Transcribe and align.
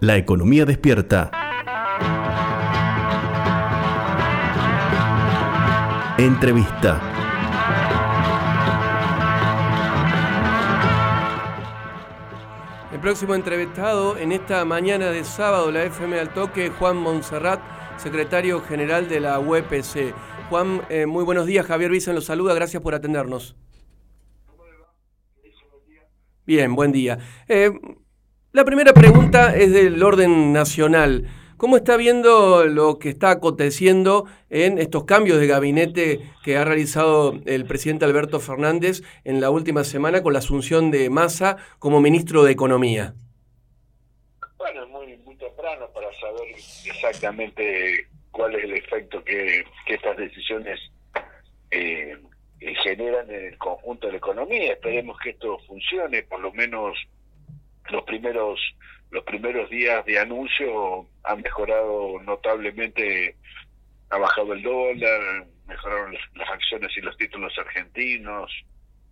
La 0.00 0.18
economía 0.18 0.66
despierta. 0.66 1.30
Entrevista. 6.18 7.00
El 12.92 13.00
próximo 13.00 13.34
entrevistado 13.34 14.18
en 14.18 14.32
esta 14.32 14.66
mañana 14.66 15.06
de 15.06 15.24
sábado, 15.24 15.70
la 15.70 15.84
FM 15.84 16.20
al 16.20 16.34
toque, 16.34 16.68
Juan 16.68 16.98
Monserrat, 16.98 17.62
secretario 17.96 18.60
general 18.60 19.08
de 19.08 19.20
la 19.20 19.40
UPC. 19.40 20.12
Juan, 20.50 20.82
eh, 20.90 21.06
muy 21.06 21.24
buenos 21.24 21.46
días. 21.46 21.64
Javier 21.64 21.90
Vicen 21.90 22.14
los 22.14 22.26
saluda. 22.26 22.52
Gracias 22.52 22.82
por 22.82 22.94
atendernos. 22.94 23.56
Bien, 26.44 26.74
buen 26.74 26.92
día. 26.92 27.18
Eh, 27.48 27.72
la 28.56 28.64
primera 28.64 28.94
pregunta 28.94 29.54
es 29.54 29.70
del 29.70 30.02
orden 30.02 30.54
nacional. 30.54 31.26
¿Cómo 31.58 31.76
está 31.76 31.98
viendo 31.98 32.64
lo 32.64 32.98
que 32.98 33.10
está 33.10 33.30
aconteciendo 33.32 34.24
en 34.48 34.78
estos 34.78 35.04
cambios 35.04 35.38
de 35.38 35.46
gabinete 35.46 36.20
que 36.42 36.56
ha 36.56 36.64
realizado 36.64 37.38
el 37.44 37.66
presidente 37.66 38.06
Alberto 38.06 38.40
Fernández 38.40 39.02
en 39.24 39.42
la 39.42 39.50
última 39.50 39.84
semana 39.84 40.22
con 40.22 40.32
la 40.32 40.38
asunción 40.38 40.90
de 40.90 41.10
Massa 41.10 41.58
como 41.78 42.00
ministro 42.00 42.44
de 42.44 42.52
Economía? 42.52 43.12
Bueno, 44.56 44.84
es 44.84 44.88
muy, 44.88 45.18
muy 45.18 45.36
temprano 45.36 45.90
para 45.92 46.08
saber 46.18 46.48
exactamente 46.86 48.06
cuál 48.30 48.54
es 48.54 48.64
el 48.64 48.72
efecto 48.72 49.22
que, 49.22 49.66
estas 49.86 50.16
decisiones 50.16 50.80
eh, 51.70 52.16
generan 52.82 53.30
en 53.30 53.48
el 53.48 53.58
conjunto 53.58 54.06
de 54.06 54.14
la 54.14 54.18
economía. 54.18 54.72
Esperemos 54.72 55.18
que 55.22 55.30
esto 55.30 55.58
funcione, 55.66 56.22
por 56.22 56.40
lo 56.40 56.54
menos 56.54 56.96
los 57.90 58.04
primeros 58.04 58.60
los 59.10 59.24
primeros 59.24 59.70
días 59.70 60.04
de 60.04 60.18
anuncio 60.18 61.06
han 61.24 61.40
mejorado 61.40 62.20
notablemente, 62.22 63.36
ha 64.10 64.18
bajado 64.18 64.52
el 64.52 64.62
dólar, 64.62 65.46
mejoraron 65.66 66.14
las, 66.34 66.50
acciones 66.50 66.90
y 66.96 67.00
los 67.00 67.16
títulos 67.16 67.56
argentinos, 67.58 68.50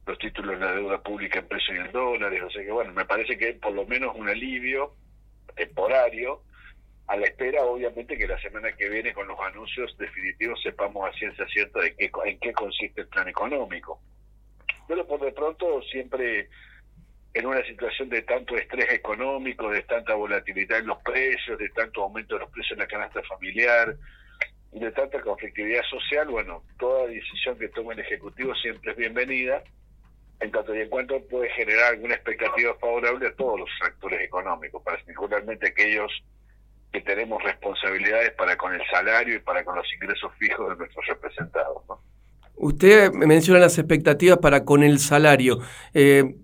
los 0.06 0.18
títulos 0.18 0.58
de 0.58 0.66
la 0.66 0.72
deuda 0.72 1.02
pública 1.02 1.38
en 1.38 1.48
pesos 1.48 1.74
y 1.74 1.78
en 1.78 1.92
dólares, 1.92 2.42
o 2.42 2.50
sea 2.50 2.64
que 2.64 2.72
bueno, 2.72 2.92
me 2.92 3.04
parece 3.04 3.38
que 3.38 3.54
por 3.54 3.72
lo 3.72 3.86
menos 3.86 4.14
un 4.16 4.28
alivio 4.28 4.94
temporario, 5.54 6.42
a 7.06 7.16
la 7.16 7.26
espera 7.26 7.62
obviamente 7.64 8.16
que 8.16 8.26
la 8.26 8.40
semana 8.40 8.72
que 8.72 8.88
viene 8.88 9.12
con 9.12 9.28
los 9.28 9.38
anuncios 9.40 9.96
definitivos 9.98 10.60
sepamos 10.62 11.08
a 11.08 11.12
ciencia 11.12 11.46
cierta 11.48 11.80
de 11.80 11.94
qué, 11.96 12.10
en 12.24 12.38
qué 12.40 12.52
consiste 12.52 13.02
el 13.02 13.08
plan 13.08 13.28
económico. 13.28 14.00
Pero 14.88 15.06
por 15.06 15.20
de 15.20 15.32
pronto 15.32 15.82
siempre 15.82 16.48
en 17.34 17.46
una 17.46 17.64
situación 17.64 18.08
de 18.08 18.22
tanto 18.22 18.56
estrés 18.56 18.92
económico, 18.92 19.68
de 19.68 19.82
tanta 19.82 20.14
volatilidad 20.14 20.78
en 20.78 20.86
los 20.86 20.98
precios, 21.02 21.58
de 21.58 21.68
tanto 21.70 22.04
aumento 22.04 22.34
de 22.36 22.40
los 22.42 22.50
precios 22.50 22.72
en 22.72 22.78
la 22.78 22.86
canasta 22.86 23.20
familiar 23.24 23.96
y 24.72 24.78
de 24.78 24.92
tanta 24.92 25.20
conflictividad 25.20 25.82
social, 25.90 26.28
bueno, 26.28 26.62
toda 26.78 27.08
decisión 27.08 27.58
que 27.58 27.68
tome 27.68 27.94
el 27.94 28.00
Ejecutivo 28.00 28.54
siempre 28.54 28.92
es 28.92 28.96
bienvenida, 28.96 29.64
en 30.40 30.52
tanto 30.52 30.74
y 30.74 30.80
en 30.80 30.88
cuanto 30.88 31.20
puede 31.26 31.50
generar 31.50 31.94
alguna 31.94 32.14
expectativa 32.14 32.74
favorable 32.76 33.26
a 33.26 33.34
todos 33.34 33.60
los 33.60 33.70
actores 33.82 34.20
económicos, 34.20 34.80
particularmente 34.84 35.68
aquellos 35.68 36.12
que 36.92 37.00
tenemos 37.00 37.42
responsabilidades 37.42 38.30
para 38.32 38.56
con 38.56 38.72
el 38.72 38.82
salario 38.92 39.34
y 39.34 39.40
para 39.40 39.64
con 39.64 39.74
los 39.74 39.92
ingresos 39.92 40.30
fijos 40.38 40.70
de 40.70 40.76
nuestros 40.76 41.04
representados. 41.08 41.82
Usted 42.54 43.10
menciona 43.12 43.58
las 43.58 43.76
expectativas 43.78 44.38
para 44.38 44.64
con 44.64 44.84
el 44.84 45.00
salario. 45.00 45.58
Eh, 45.92 46.36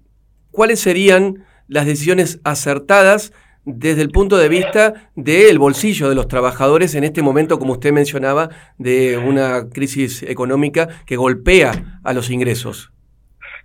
cuáles 0.50 0.80
serían 0.80 1.44
las 1.68 1.86
decisiones 1.86 2.40
acertadas 2.44 3.32
desde 3.64 4.02
el 4.02 4.10
punto 4.10 4.38
de 4.38 4.48
vista 4.48 5.10
del 5.14 5.58
bolsillo 5.58 6.08
de 6.08 6.14
los 6.14 6.28
trabajadores 6.28 6.94
en 6.94 7.04
este 7.04 7.22
momento, 7.22 7.58
como 7.58 7.74
usted 7.74 7.92
mencionaba, 7.92 8.48
de 8.78 9.18
una 9.18 9.68
crisis 9.68 10.22
económica 10.22 10.88
que 11.06 11.16
golpea 11.16 12.00
a 12.02 12.12
los 12.12 12.30
ingresos. 12.30 12.90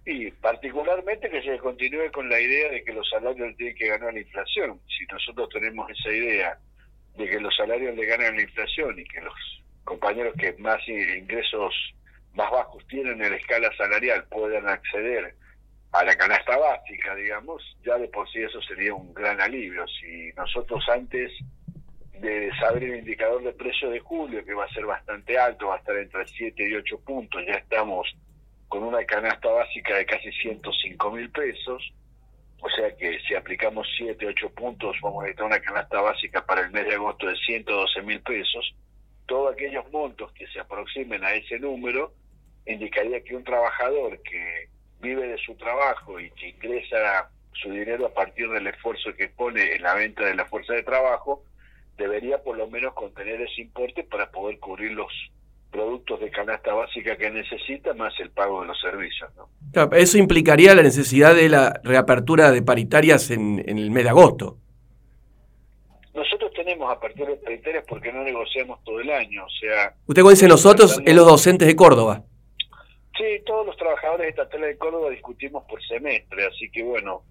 Y 0.06 0.30
particularmente 0.32 1.30
que 1.30 1.42
se 1.42 1.58
continúe 1.58 2.12
con 2.12 2.30
la 2.30 2.40
idea 2.40 2.72
de 2.72 2.84
que 2.84 2.94
los 2.94 3.10
salarios 3.10 3.56
tienen 3.58 3.76
que 3.76 3.88
ganar 3.88 4.14
la 4.14 4.20
inflación. 4.20 4.80
Si 4.88 5.06
nosotros 5.12 5.50
tenemos 5.50 5.90
esa 5.90 6.10
idea 6.10 6.60
de 7.18 7.28
que 7.28 7.40
los 7.40 7.56
salarios 7.56 7.96
le 7.96 8.06
ganan 8.06 8.36
la 8.36 8.44
inflación 8.44 9.00
y 9.00 9.04
que 9.06 9.22
los 9.22 9.34
compañeros 9.84 10.36
que 10.38 10.54
más 10.60 10.80
ingresos 10.88 11.74
más 12.34 12.52
bajos 12.52 12.86
tienen 12.88 13.22
en 13.24 13.32
la 13.32 13.38
escala 13.38 13.72
salarial 13.78 14.26
puedan 14.30 14.68
acceder 14.68 15.34
a 15.96 16.04
la 16.04 16.16
canasta 16.18 16.58
básica, 16.58 17.16
digamos, 17.16 17.64
ya 17.86 17.98
de 17.98 18.10
por 18.10 18.30
sí 18.30 18.40
eso 18.40 18.62
sería 18.64 18.94
un 18.94 19.14
gran 19.14 19.40
alivio. 19.40 19.88
Si 19.88 20.30
nosotros 20.36 20.84
antes 20.90 21.32
de 22.20 22.52
saber 22.60 22.84
el 22.84 22.98
indicador 22.98 23.42
de 23.44 23.54
precio 23.54 23.90
de 23.90 24.02
julio, 24.02 24.44
que 24.44 24.54
va 24.54 24.66
a 24.66 24.74
ser 24.74 24.86
bastante 24.86 25.38
alto, 25.38 25.68
va 25.68 25.76
a 25.76 25.78
estar 25.78 25.96
entre 25.96 26.28
7 26.28 26.70
y 26.70 26.76
8 26.76 27.00
puntos, 27.00 27.42
ya 27.48 27.54
estamos 27.54 28.14
con 28.68 28.84
una 28.84 29.06
canasta 29.06 29.48
básica 29.48 29.96
de 29.96 30.06
casi 30.06 30.34
105 30.34 31.12
mil 31.12 31.30
pesos, 31.30 31.94
o 32.60 32.70
sea 32.72 32.94
que 32.98 33.18
si 33.22 33.34
aplicamos 33.34 33.88
7, 33.98 34.28
8 34.28 34.50
puntos, 34.50 34.98
vamos 35.02 35.20
a 35.20 35.28
necesitar 35.28 35.46
una 35.46 35.62
canasta 35.62 36.02
básica 36.02 36.46
para 36.46 36.66
el 36.66 36.72
mes 36.72 36.86
de 36.88 36.96
agosto 36.96 37.28
de 37.28 37.38
112 37.38 38.02
mil 38.02 38.20
pesos. 38.22 38.76
Todos 39.28 39.54
aquellos 39.54 39.90
montos 39.94 40.30
que 40.34 40.46
se 40.48 40.60
aproximen 40.60 41.24
a 41.24 41.34
ese 41.36 41.58
número 41.58 42.12
indicaría 42.66 43.24
que 43.24 43.36
un 43.36 43.46
trabajador 43.46 44.22
que 44.24 44.75
vive 45.06 45.28
de 45.28 45.38
su 45.38 45.56
trabajo 45.56 46.20
y 46.20 46.32
que 46.32 46.50
ingresa 46.50 47.30
su 47.54 47.70
dinero 47.70 48.08
a 48.08 48.14
partir 48.14 48.50
del 48.50 48.68
esfuerzo 48.68 49.14
que 49.18 49.30
pone 49.30 49.76
en 49.76 49.84
la 49.84 49.94
venta 49.94 50.26
de 50.26 50.36
la 50.36 50.46
fuerza 50.46 50.74
de 50.74 50.84
trabajo, 50.84 51.44
debería 51.98 52.44
por 52.44 52.58
lo 52.58 52.68
menos 52.68 52.94
contener 52.94 53.42
ese 53.42 53.62
importe 53.62 54.04
para 54.04 54.30
poder 54.32 54.60
cubrir 54.60 54.92
los 54.92 55.12
productos 55.72 56.20
de 56.22 56.32
canasta 56.32 56.74
básica 56.74 57.18
que 57.18 57.30
necesita, 57.30 57.94
más 57.94 58.14
el 58.20 58.32
pago 58.32 58.62
de 58.62 58.68
los 58.68 58.80
servicios. 58.80 59.30
¿no? 59.36 59.92
eso 59.92 60.18
implicaría 60.18 60.74
la 60.74 60.82
necesidad 60.82 61.36
de 61.36 61.50
la 61.50 61.80
reapertura 61.84 62.52
de 62.52 62.62
paritarias 62.62 63.30
en, 63.30 63.64
el 63.68 63.92
mes 63.92 64.04
de 64.06 64.10
agosto. 64.10 64.58
Nosotros 66.14 66.52
tenemos 66.56 66.90
aperturas 66.90 67.38
paritarias 67.44 67.84
porque 67.88 68.12
no 68.12 68.24
negociamos 68.24 68.82
todo 68.86 69.02
el 69.02 69.10
año, 69.12 69.44
o 69.46 69.50
sea... 69.50 69.94
Usted 70.08 70.22
cuando 70.22 70.32
dice 70.32 70.48
nosotros, 70.48 71.02
es 71.06 71.16
los 71.16 71.26
docentes 71.26 71.68
de 71.68 71.76
Córdoba. 71.76 72.24
Sí, 73.18 73.42
todos 73.46 73.66
los 73.66 73.78
trabajadores 73.78 74.30
estatales 74.30 74.70
de 74.70 74.78
Córdoba 74.78 75.10
discutimos 75.10 75.64
por 75.70 75.82
semestre, 75.86 76.46
así 76.46 76.70
que 76.70 76.84
bueno, 76.84 77.24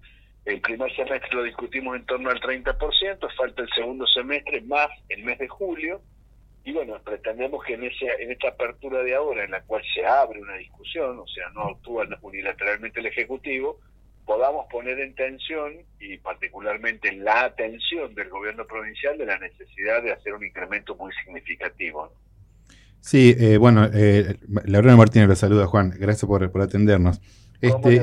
el 0.45 0.59
primer 0.61 0.95
semestre 0.95 1.29
lo 1.31 1.43
discutimos 1.43 1.95
en 1.95 2.05
torno 2.05 2.29
al 2.29 2.39
30%, 2.39 3.35
falta 3.35 3.61
el 3.61 3.69
segundo 3.69 4.07
semestre 4.07 4.61
más 4.61 4.89
el 5.09 5.23
mes 5.23 5.37
de 5.37 5.47
julio, 5.47 6.01
y 6.63 6.71
bueno, 6.73 6.99
pretendemos 7.03 7.63
que 7.63 7.75
en, 7.75 7.83
ese, 7.83 8.07
en 8.19 8.31
esta 8.31 8.49
apertura 8.49 9.03
de 9.03 9.13
ahora, 9.13 9.43
en 9.43 9.51
la 9.51 9.61
cual 9.61 9.83
se 9.93 10.03
abre 10.03 10.41
una 10.41 10.55
discusión, 10.55 11.19
o 11.19 11.27
sea, 11.27 11.49
no 11.49 11.67
actúa 11.67 12.07
unilateralmente 12.23 12.99
el 12.99 13.05
Ejecutivo, 13.05 13.79
podamos 14.25 14.65
poner 14.71 14.99
en 14.99 15.13
tensión 15.13 15.85
y 15.99 16.17
particularmente 16.17 17.09
en 17.09 17.23
la 17.23 17.43
atención 17.43 18.15
del 18.15 18.29
gobierno 18.29 18.65
provincial 18.65 19.15
de 19.19 19.27
la 19.27 19.37
necesidad 19.37 20.01
de 20.01 20.13
hacer 20.13 20.33
un 20.33 20.43
incremento 20.43 20.95
muy 20.95 21.13
significativo. 21.23 22.11
Sí, 23.05 23.35
eh, 23.37 23.57
bueno, 23.57 23.87
eh, 23.93 24.37
Laura 24.65 24.95
Martínez 24.95 25.29
le 25.29 25.35
saluda, 25.35 25.67
Juan. 25.67 25.93
Gracias 25.95 26.25
por, 26.25 26.51
por 26.51 26.63
atendernos. 26.63 27.21
Este, 27.61 28.01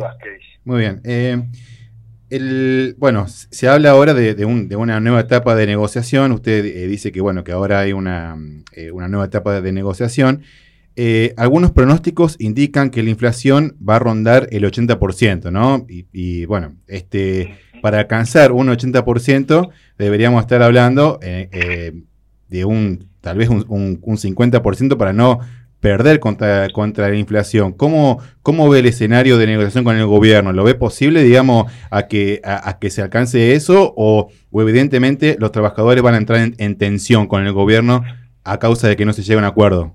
muy 0.64 0.78
bien. 0.78 1.00
Eh, 1.02 1.42
el, 2.30 2.94
bueno, 2.98 3.26
se 3.26 3.68
habla 3.68 3.90
ahora 3.90 4.14
de, 4.14 4.36
de, 4.36 4.44
un, 4.44 4.68
de, 4.68 4.76
una 4.76 5.00
nueva 5.00 5.18
etapa 5.18 5.56
de 5.56 5.66
negociación. 5.66 6.30
Usted 6.30 6.64
eh, 6.64 6.86
dice 6.86 7.10
que 7.10 7.20
bueno 7.20 7.42
que 7.42 7.50
ahora 7.50 7.80
hay 7.80 7.92
una, 7.92 8.38
una 8.92 9.08
nueva 9.08 9.24
etapa 9.24 9.60
de 9.60 9.72
negociación. 9.72 10.42
algunos 11.36 11.72
pronósticos 11.72 12.36
indican 12.38 12.90
que 12.90 13.02
la 13.02 13.10
inflación 13.10 13.76
va 13.86 13.96
a 13.96 13.98
rondar 13.98 14.46
el 14.52 14.62
80%, 14.62 15.50
¿no? 15.50 15.84
Y, 15.88 16.06
y 16.12 16.44
bueno, 16.44 16.76
este, 16.86 17.56
para 17.82 17.98
alcanzar 17.98 18.52
un 18.52 18.68
80% 18.68 19.68
deberíamos 19.98 20.42
estar 20.42 20.62
hablando 20.62 21.18
de 22.52 22.64
un 22.64 23.10
tal 23.22 23.38
vez 23.38 23.48
un, 23.48 23.64
un, 23.68 23.98
50% 23.98 24.96
para 24.98 25.12
no 25.12 25.40
perder 25.80 26.20
contra, 26.20 26.68
contra 26.68 27.08
la 27.08 27.16
inflación. 27.16 27.72
¿Cómo, 27.72 28.20
¿Cómo 28.42 28.68
ve 28.68 28.80
el 28.80 28.86
escenario 28.86 29.38
de 29.38 29.46
negociación 29.46 29.84
con 29.84 29.96
el 29.96 30.06
gobierno? 30.06 30.52
¿Lo 30.52 30.64
ve 30.64 30.74
posible, 30.74 31.22
digamos, 31.22 31.72
a 31.90 32.06
que, 32.06 32.40
a, 32.44 32.78
que 32.78 32.90
se 32.90 33.00
alcance 33.00 33.54
eso? 33.54 33.94
O, 33.96 34.30
evidentemente 34.52 35.36
los 35.38 35.50
trabajadores 35.50 36.02
van 36.02 36.14
a 36.14 36.18
entrar 36.18 36.52
en, 36.56 36.78
tensión 36.78 37.26
con 37.26 37.46
el 37.46 37.52
gobierno 37.52 38.04
a 38.44 38.58
causa 38.58 38.88
de 38.88 38.96
que 38.96 39.04
no 39.04 39.12
se 39.12 39.22
llegue 39.22 39.36
a 39.36 39.38
un 39.38 39.44
acuerdo? 39.44 39.94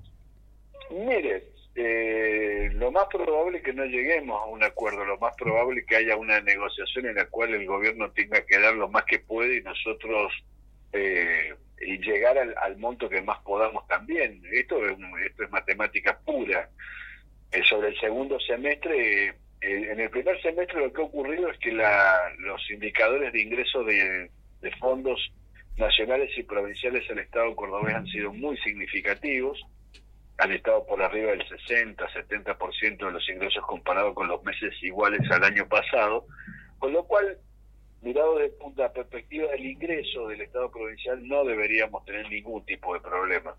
Mire, 0.90 1.52
eh, 1.76 2.70
lo 2.74 2.92
más 2.92 3.06
probable 3.12 3.60
es 3.60 3.64
que 3.64 3.74
no 3.74 3.86
lleguemos 3.86 4.42
a 4.42 4.46
un 4.46 4.64
acuerdo, 4.64 5.06
lo 5.06 5.18
más 5.20 5.34
probable 5.38 5.82
es 5.82 5.86
que 5.86 5.98
haya 5.98 6.16
una 6.16 6.42
negociación 6.42 7.08
en 7.08 7.16
la 7.16 7.26
cual 7.26 7.54
el 7.54 7.66
gobierno 7.66 8.10
tenga 8.12 8.42
que 8.46 8.60
dar 8.60 8.74
lo 8.74 8.90
más 8.90 9.04
que 9.04 9.20
puede 9.20 9.58
y 9.58 9.62
nosotros... 9.62 10.32
Eh, 10.94 11.54
y 11.80 11.98
llegar 12.00 12.38
al, 12.38 12.78
monto 12.78 13.10
que 13.10 13.22
más 13.22 13.40
podamos 13.40 13.88
también. 13.88 14.42
Esto 14.52 14.86
es, 14.86 14.98
esto 15.26 15.44
es 15.44 15.52
matemática 15.52 16.18
pura. 16.20 16.70
Eh, 17.52 17.64
sobre 17.64 17.90
el 17.90 18.00
segundo 18.00 18.40
semestre, 18.40 19.28
eh, 19.30 19.36
en 19.62 20.00
el 20.00 20.10
primer 20.10 20.42
semestre 20.42 20.80
lo 20.80 20.92
que 20.92 21.02
ha 21.02 21.06
ocurrido 21.06 21.50
es 21.50 21.58
que 21.60 21.72
la, 21.72 22.32
los 22.40 22.70
indicadores 22.70 23.32
de 23.32 23.42
ingreso 23.42 23.84
de, 23.84 24.30
de 24.62 24.72
fondos 24.78 25.32
nacionales 25.78 26.36
y 26.38 26.44
provinciales 26.44 27.10
al 27.10 27.20
Estado 27.20 27.56
cordobés 27.56 27.96
han 27.96 28.08
sido 28.08 28.34
muy 28.34 28.58
significativos, 28.58 29.64
han 30.40 30.52
estado 30.52 30.86
por 30.86 31.02
arriba 31.02 31.32
del 31.32 31.48
60, 31.48 32.06
70% 32.08 33.06
de 33.06 33.12
los 33.12 33.30
ingresos 33.30 33.64
comparado 33.66 34.14
con 34.14 34.28
los 34.28 34.44
meses 34.44 34.74
iguales 34.82 35.20
al 35.32 35.44
año 35.44 35.68
pasado, 35.68 36.26
con 36.80 36.94
lo 36.94 37.06
cual, 37.06 37.38
mirado 38.02 38.38
desde 38.38 38.58
la 38.76 38.92
perspectiva 38.92 39.52
del 39.52 39.66
ingreso 39.66 40.28
del 40.28 40.42
Estado 40.42 40.70
provincial, 40.72 41.28
no 41.28 41.44
deberíamos 41.44 42.06
tener 42.06 42.30
ningún 42.30 42.66
tipo 42.66 42.94
de 42.94 43.00
problema. 43.00 43.56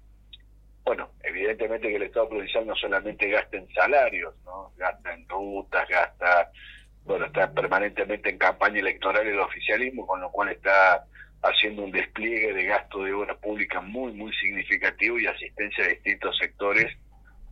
Bueno, 0.84 1.10
evidentemente 1.22 1.88
que 1.88 1.96
el 1.96 2.04
Estado 2.04 2.28
provincial 2.28 2.66
no 2.66 2.74
solamente 2.74 3.28
gasta 3.28 3.56
en 3.56 3.68
salarios, 3.74 4.34
¿no? 4.44 4.72
gasta 4.76 5.12
en 5.12 5.28
rutas, 5.28 5.86
gasta, 5.88 6.50
bueno, 7.04 7.26
está 7.26 7.52
permanentemente 7.52 8.30
en 8.30 8.38
campaña 8.38 8.80
electoral 8.80 9.26
el 9.26 9.38
oficialismo, 9.38 10.06
con 10.06 10.20
lo 10.20 10.30
cual 10.30 10.50
está 10.50 11.04
haciendo 11.42 11.84
un 11.84 11.92
despliegue 11.92 12.52
de 12.52 12.64
gasto 12.64 13.02
de 13.02 13.12
obra 13.12 13.34
pública 13.36 13.80
muy, 13.80 14.12
muy 14.12 14.32
significativo 14.34 15.18
y 15.18 15.26
asistencia 15.26 15.84
a 15.84 15.88
distintos 15.88 16.36
sectores, 16.38 16.96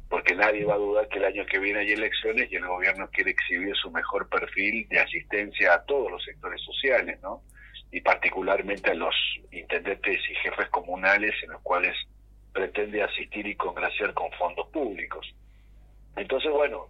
porque 0.09 0.35
nadie 0.35 0.65
va 0.65 0.75
a 0.75 0.79
dudar 0.79 1.09
que 1.09 1.19
el 1.19 1.25
año 1.25 1.47
que 1.47 1.59
viene 1.59 1.81
hay 1.81 1.93
elecciones 1.93 2.51
y 2.51 2.57
el 2.57 2.67
gobierno 2.67 3.09
quiere 3.11 3.33
exhibir 3.33 3.75
su 3.77 3.91
mejor 3.91 4.29
perfil 4.29 4.89
de 4.89 5.01
asistencia 5.01 5.75
a 5.75 5.85
todos 5.85 6.11
los 6.11 6.23
sectores 6.25 6.61
sociales, 6.63 7.19
¿no? 7.23 7.43
Y 7.91 8.01
particularmente 8.01 8.91
a 8.91 8.95
los 8.95 9.15
intendentes 9.51 10.21
y 10.31 10.35
jefes 10.37 10.69
comunales 10.69 11.35
en 11.43 11.51
los 11.51 11.63
cuales 11.63 11.97
pretende 12.53 13.03
asistir 13.03 13.47
y 13.47 13.57
congraciar 13.57 14.15
con 14.15 14.31
fondos 14.33 14.69
públicos. 14.69 15.27
Entonces, 16.17 16.51
bueno, 16.53 16.89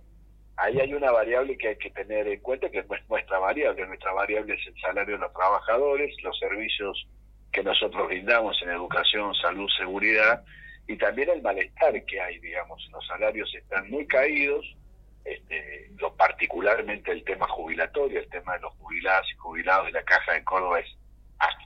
ahí 0.56 0.78
hay 0.78 0.94
una 0.94 1.10
variable 1.10 1.56
que 1.56 1.68
hay 1.68 1.76
que 1.76 1.90
tener 1.90 2.28
en 2.28 2.40
cuenta, 2.40 2.70
que 2.70 2.78
es 2.78 2.86
nuestra 3.08 3.38
variable. 3.38 3.86
Nuestra 3.86 4.12
variable 4.12 4.54
es 4.54 4.66
el 4.66 4.80
salario 4.80 5.14
de 5.14 5.22
los 5.22 5.32
trabajadores, 5.32 6.14
los 6.22 6.38
servicios 6.38 7.06
que 7.52 7.62
nosotros 7.62 8.08
brindamos 8.08 8.60
en 8.62 8.70
educación, 8.70 9.34
salud, 9.34 9.68
seguridad, 9.76 10.44
y 10.86 10.96
también 10.96 11.30
el 11.30 11.42
malestar 11.42 12.04
que 12.04 12.20
hay, 12.20 12.38
digamos. 12.38 12.86
Los 12.92 13.06
salarios 13.06 13.52
están 13.54 13.90
muy 13.90 14.06
caídos, 14.06 14.76
este, 15.24 15.90
lo, 15.98 16.14
particularmente 16.14 17.10
el 17.10 17.24
tema 17.24 17.48
jubilatorio, 17.48 18.20
el 18.20 18.28
tema 18.28 18.54
de 18.54 18.60
los 18.60 18.74
jubilados 18.74 19.26
y 19.32 19.36
jubilados 19.36 19.86
de 19.86 19.92
la 19.92 20.02
Caja 20.04 20.32
de 20.32 20.44
Córdoba 20.44 20.80
es 20.80 20.96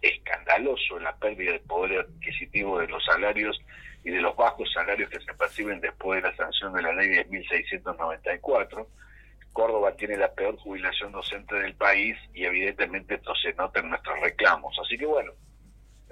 escandaloso 0.03 0.99
la 0.99 1.15
pérdida 1.17 1.53
de 1.53 1.61
poder 1.61 2.01
adquisitivo 2.01 2.79
de 2.79 2.89
los 2.89 3.05
salarios 3.05 3.61
y 4.03 4.11
de 4.11 4.21
los 4.21 4.35
bajos 4.37 4.73
salarios 4.73 5.11
que 5.11 5.21
se 5.21 5.35
perciben 5.35 5.81
después 5.81 6.23
de 6.23 6.31
la 6.31 6.37
sanción 6.37 6.73
de 6.73 6.83
la 6.83 6.93
ley 6.93 7.09
10.694. 7.09 8.87
Córdoba 9.53 9.95
tiene 9.97 10.17
la 10.17 10.33
peor 10.33 10.57
jubilación 10.57 11.13
docente 11.13 11.55
del 11.57 11.75
país 11.75 12.17
y 12.33 12.45
evidentemente 12.45 13.17
esto 13.17 13.35
se 13.35 13.53
nota 13.55 13.81
en 13.81 13.91
nuestros 13.91 14.19
reclamos. 14.21 14.77
Así 14.83 14.97
que 14.97 15.07
bueno, 15.07 15.33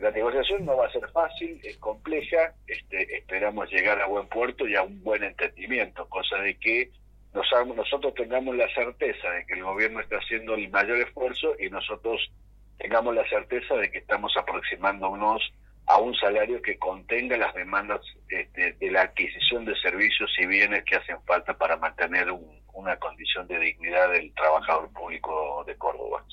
la 0.00 0.10
negociación 0.10 0.64
no 0.64 0.76
va 0.76 0.86
a 0.86 0.92
ser 0.92 1.08
fácil, 1.10 1.60
es 1.64 1.76
compleja, 1.78 2.54
este, 2.66 3.16
esperamos 3.16 3.70
llegar 3.70 4.00
a 4.00 4.06
buen 4.06 4.28
puerto 4.28 4.66
y 4.66 4.76
a 4.76 4.82
un 4.82 5.02
buen 5.02 5.24
entendimiento, 5.24 6.08
cosa 6.08 6.36
de 6.36 6.56
que 6.56 6.90
nosotros 7.34 8.14
tengamos 8.14 8.56
la 8.56 8.68
certeza 8.74 9.30
de 9.30 9.46
que 9.46 9.54
el 9.54 9.62
gobierno 9.62 10.00
está 10.00 10.16
haciendo 10.16 10.54
el 10.54 10.70
mayor 10.70 10.98
esfuerzo 10.98 11.54
y 11.58 11.68
nosotros 11.68 12.30
tengamos 12.78 13.14
la 13.14 13.28
certeza 13.28 13.74
de 13.74 13.90
que 13.90 13.98
estamos 13.98 14.32
aproximándonos 14.36 15.52
a 15.86 15.98
un 15.98 16.14
salario 16.14 16.60
que 16.62 16.78
contenga 16.78 17.36
las 17.36 17.54
demandas 17.54 18.00
este, 18.28 18.72
de 18.74 18.90
la 18.90 19.02
adquisición 19.02 19.64
de 19.64 19.74
servicios 19.76 20.30
y 20.38 20.46
bienes 20.46 20.84
que 20.84 20.96
hacen 20.96 21.20
falta 21.26 21.56
para 21.56 21.76
mantener 21.76 22.28
una 22.72 22.96
condición 22.96 23.48
de 23.48 23.58
dignidad 23.58 24.12
del 24.12 24.32
trabajador 24.34 24.92
público 24.92 25.64
de 25.66 25.76
Córdoba. 25.76 26.24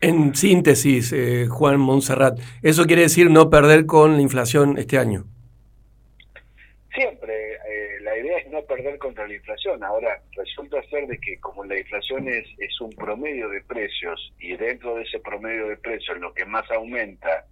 En 0.00 0.34
síntesis, 0.34 1.12
eh, 1.12 1.46
Juan 1.48 1.80
Montserrat, 1.80 2.38
¿eso 2.62 2.84
quiere 2.84 3.02
decir 3.02 3.30
no 3.30 3.48
perder 3.48 3.86
con 3.86 4.16
la 4.16 4.22
inflación 4.22 4.76
este 4.76 4.98
año? 4.98 5.24
Siempre, 6.94 7.54
eh, 7.54 8.00
la 8.02 8.18
idea 8.18 8.38
es 8.38 8.50
no 8.50 8.62
perder 8.62 8.98
contra 8.98 9.26
la 9.26 9.34
inflación. 9.34 9.82
Ahora, 9.82 10.22
resulta 10.36 10.82
ser 10.90 11.06
de 11.06 11.18
que 11.18 11.40
como 11.40 11.64
la 11.64 11.78
inflación 11.78 12.28
es, 12.28 12.46
es 12.58 12.80
un 12.80 12.90
promedio 12.90 13.48
de 13.48 13.62
precios 13.62 14.32
y 14.38 14.56
dentro 14.56 14.94
de 14.94 15.02
ese 15.04 15.20
promedio 15.20 15.68
de 15.68 15.76
precios 15.76 16.18
lo 16.18 16.34
que 16.34 16.44
más 16.44 16.70
aumenta 16.70 17.46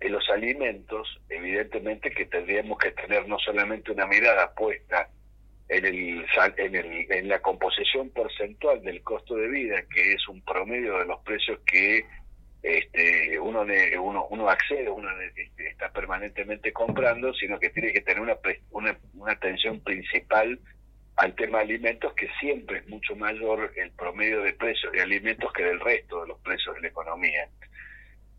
en 0.00 0.12
los 0.12 0.28
alimentos, 0.30 1.20
evidentemente 1.28 2.10
que 2.10 2.26
tendríamos 2.26 2.78
que 2.78 2.90
tener 2.90 3.28
no 3.28 3.38
solamente 3.38 3.92
una 3.92 4.06
mirada 4.06 4.52
puesta 4.54 5.08
en, 5.72 5.86
el, 5.86 6.26
en, 6.58 6.74
el, 6.74 7.06
en 7.10 7.28
la 7.28 7.40
composición 7.40 8.10
porcentual 8.10 8.82
del 8.82 9.02
costo 9.02 9.34
de 9.36 9.48
vida, 9.48 9.82
que 9.92 10.12
es 10.12 10.28
un 10.28 10.42
promedio 10.42 10.98
de 10.98 11.06
los 11.06 11.20
precios 11.22 11.60
que 11.66 12.04
este, 12.62 13.38
uno, 13.40 13.66
uno, 14.00 14.26
uno 14.28 14.48
accede, 14.50 14.88
uno 14.88 15.08
este, 15.34 15.68
está 15.68 15.90
permanentemente 15.90 16.72
comprando, 16.72 17.32
sino 17.34 17.58
que 17.58 17.70
tiene 17.70 17.92
que 17.92 18.02
tener 18.02 18.20
una, 18.20 18.36
una, 18.70 18.96
una 19.14 19.32
atención 19.32 19.80
principal 19.80 20.60
al 21.16 21.34
tema 21.34 21.58
de 21.58 21.64
alimentos, 21.64 22.12
que 22.14 22.28
siempre 22.38 22.78
es 22.78 22.88
mucho 22.88 23.16
mayor 23.16 23.72
el 23.76 23.90
promedio 23.92 24.42
de 24.42 24.52
precios 24.52 24.92
de 24.92 25.00
alimentos 25.00 25.52
que 25.52 25.64
del 25.64 25.80
resto 25.80 26.22
de 26.22 26.28
los 26.28 26.40
precios 26.40 26.74
de 26.74 26.82
la 26.82 26.88
economía. 26.88 27.48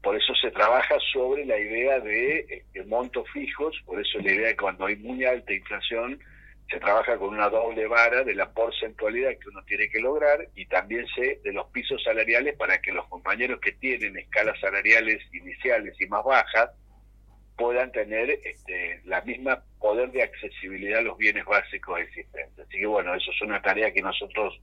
Por 0.01 0.15
eso 0.15 0.33
se 0.35 0.51
trabaja 0.51 0.95
sobre 1.11 1.45
la 1.45 1.57
idea 1.57 1.99
de, 1.99 2.63
de 2.73 2.85
montos 2.85 3.29
fijos, 3.31 3.75
por 3.85 3.99
eso 3.99 4.19
la 4.19 4.31
idea 4.31 4.47
de 4.49 4.57
cuando 4.57 4.85
hay 4.85 4.97
muy 4.97 5.23
alta 5.25 5.53
inflación, 5.53 6.19
se 6.69 6.79
trabaja 6.79 7.17
con 7.17 7.29
una 7.29 7.49
doble 7.49 7.87
vara 7.87 8.23
de 8.23 8.33
la 8.33 8.51
porcentualidad 8.51 9.37
que 9.37 9.49
uno 9.49 9.63
tiene 9.65 9.89
que 9.89 9.99
lograr 9.99 10.47
y 10.55 10.65
también 10.65 11.05
se 11.15 11.39
de 11.43 11.53
los 11.53 11.67
pisos 11.67 12.01
salariales 12.03 12.55
para 12.57 12.81
que 12.81 12.91
los 12.91 13.07
compañeros 13.07 13.59
que 13.59 13.73
tienen 13.73 14.17
escalas 14.17 14.59
salariales 14.59 15.21
iniciales 15.33 15.95
y 15.99 16.07
más 16.07 16.23
bajas 16.23 16.71
puedan 17.57 17.91
tener 17.91 18.29
este, 18.43 19.01
la 19.05 19.21
misma 19.21 19.63
poder 19.79 20.11
de 20.11 20.23
accesibilidad 20.23 20.99
a 20.99 21.03
los 21.03 21.17
bienes 21.17 21.45
básicos 21.45 21.99
existentes. 21.99 22.67
Así 22.67 22.79
que 22.79 22.87
bueno, 22.87 23.13
eso 23.13 23.31
es 23.31 23.41
una 23.41 23.61
tarea 23.61 23.93
que 23.93 24.01
nosotros 24.01 24.59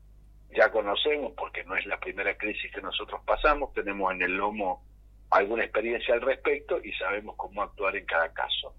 ya 0.57 0.71
conocemos 0.73 1.33
porque 1.37 1.63
no 1.65 1.77
es 1.77 1.87
la 1.87 2.01
primera 2.01 2.37
crisis 2.37 2.73
que 2.73 2.81
nosotros 2.81 3.21
pasamos, 3.25 3.73
tenemos 3.73 4.13
en 4.13 4.23
el 4.23 4.37
lomo 4.37 4.85
alguna 5.31 5.63
experiencia 5.63 6.15
al 6.15 6.23
respecto 6.23 6.81
y 6.83 6.93
sabemos 6.95 7.37
cómo 7.37 7.63
actuar 7.63 7.95
en 7.97 8.05
cada 8.05 8.33
caso. 8.33 8.75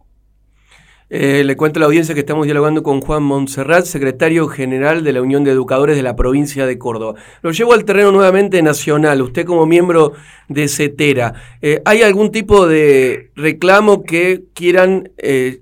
Eh, 1.13 1.43
le 1.43 1.57
cuento 1.57 1.77
a 1.77 1.81
la 1.81 1.87
audiencia 1.87 2.15
que 2.15 2.21
estamos 2.21 2.45
dialogando 2.45 2.83
con 2.83 3.01
Juan 3.01 3.21
Montserrat, 3.23 3.83
secretario 3.83 4.47
general 4.47 5.03
de 5.03 5.11
la 5.11 5.21
Unión 5.21 5.43
de 5.43 5.51
Educadores 5.51 5.97
de 5.97 6.03
la 6.03 6.15
provincia 6.15 6.65
de 6.65 6.79
Córdoba. 6.79 7.19
Lo 7.41 7.51
llevo 7.51 7.73
al 7.73 7.83
terreno 7.83 8.13
nuevamente 8.13 8.61
nacional, 8.61 9.21
usted 9.21 9.45
como 9.45 9.65
miembro 9.65 10.13
de 10.47 10.69
CETERA. 10.69 11.33
Eh, 11.61 11.81
¿Hay 11.83 12.01
algún 12.01 12.31
tipo 12.31 12.65
de 12.65 13.29
reclamo 13.35 14.05
que 14.05 14.43
quieran 14.55 15.11
eh, 15.17 15.59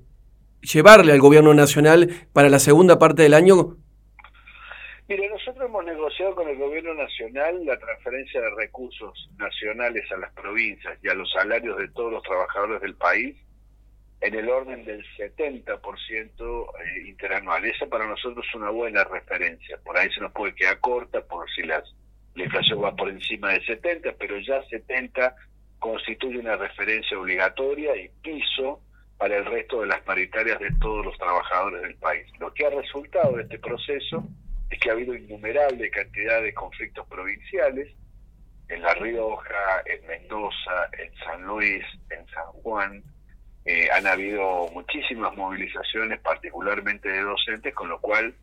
llevarle 0.61 1.13
al 1.13 1.19
gobierno 1.19 1.51
nacional 1.55 2.27
para 2.31 2.49
la 2.49 2.59
segunda 2.59 2.99
parte 2.99 3.23
del 3.23 3.33
año? 3.33 3.75
Mire, 5.07 5.29
nosotros 5.29 5.65
hemos 5.67 5.83
negociado 5.83 6.35
con 6.35 6.47
el 6.47 6.59
gobierno 6.59 6.93
nacional 6.93 7.65
la 7.65 7.79
transferencia 7.79 8.39
de 8.39 8.51
recursos 8.51 9.31
nacionales 9.39 10.03
a 10.11 10.17
las 10.17 10.31
provincias 10.33 10.99
y 11.01 11.09
a 11.09 11.15
los 11.15 11.27
salarios 11.31 11.75
de 11.79 11.87
todos 11.87 12.11
los 12.11 12.21
trabajadores 12.21 12.81
del 12.81 12.93
país 12.93 13.35
en 14.21 14.35
el 14.35 14.49
orden 14.49 14.83
del 14.85 15.05
70% 15.17 15.79
eh, 15.81 17.07
interanual. 17.07 17.65
Esa 17.65 17.87
para 17.87 18.07
nosotros 18.07 18.45
es 18.47 18.55
una 18.55 18.69
buena 18.69 19.03
referencia. 19.03 19.77
Por 19.77 19.97
ahí 19.97 20.09
se 20.11 20.21
nos 20.21 20.31
puede 20.33 20.55
quedar 20.55 20.79
corta 20.79 21.21
por 21.21 21.49
si 21.51 21.63
las, 21.63 21.83
la 22.35 22.43
inflación 22.43 22.83
va 22.83 22.95
por 22.95 23.09
encima 23.09 23.53
de 23.53 23.63
70, 23.65 24.13
pero 24.19 24.37
ya 24.39 24.61
70 24.69 25.35
constituye 25.79 26.39
una 26.39 26.57
referencia 26.57 27.17
obligatoria 27.17 27.95
y 27.95 28.09
piso 28.21 28.81
para 29.17 29.37
el 29.37 29.45
resto 29.45 29.81
de 29.81 29.87
las 29.87 30.01
paritarias 30.01 30.59
de 30.59 30.71
todos 30.79 31.05
los 31.05 31.17
trabajadores 31.17 31.81
del 31.81 31.95
país. 31.95 32.25
Lo 32.39 32.53
que 32.53 32.65
ha 32.65 32.69
resultado 32.69 33.35
de 33.35 33.43
este 33.43 33.59
proceso 33.59 34.23
es 34.69 34.79
que 34.79 34.89
ha 34.89 34.93
habido 34.93 35.15
innumerable 35.15 35.89
cantidad 35.89 36.41
de 36.41 36.53
conflictos 36.53 37.07
provinciales 37.07 37.89
en 38.69 38.81
La 38.81 38.93
Rioja, 38.93 39.83
en 39.85 40.07
Mendoza, 40.07 40.89
en 40.97 41.13
San 41.15 41.43
Luis, 41.43 41.83
en 42.11 42.25
San 42.27 42.45
Juan. 42.61 43.03
Eh, 43.71 43.87
han 43.91 44.07
habido 44.07 44.67
muchísimas 44.73 45.37
movilizaciones, 45.37 46.19
particularmente 46.21 47.07
de 47.07 47.21
docentes, 47.21 47.71
con 47.75 47.87
lo 47.87 48.01
cual 48.01 48.33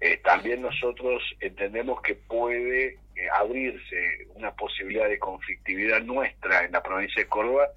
eh, 0.00 0.16
también 0.16 0.62
nosotros 0.62 1.22
entendemos 1.38 2.02
que 2.02 2.16
puede 2.16 2.98
eh, 3.14 3.28
abrirse 3.32 4.26
una 4.34 4.50
posibilidad 4.56 5.08
de 5.08 5.20
conflictividad 5.20 6.02
nuestra 6.02 6.64
en 6.64 6.72
la 6.72 6.82
provincia 6.82 7.22
de 7.22 7.28
Córdoba 7.28 7.68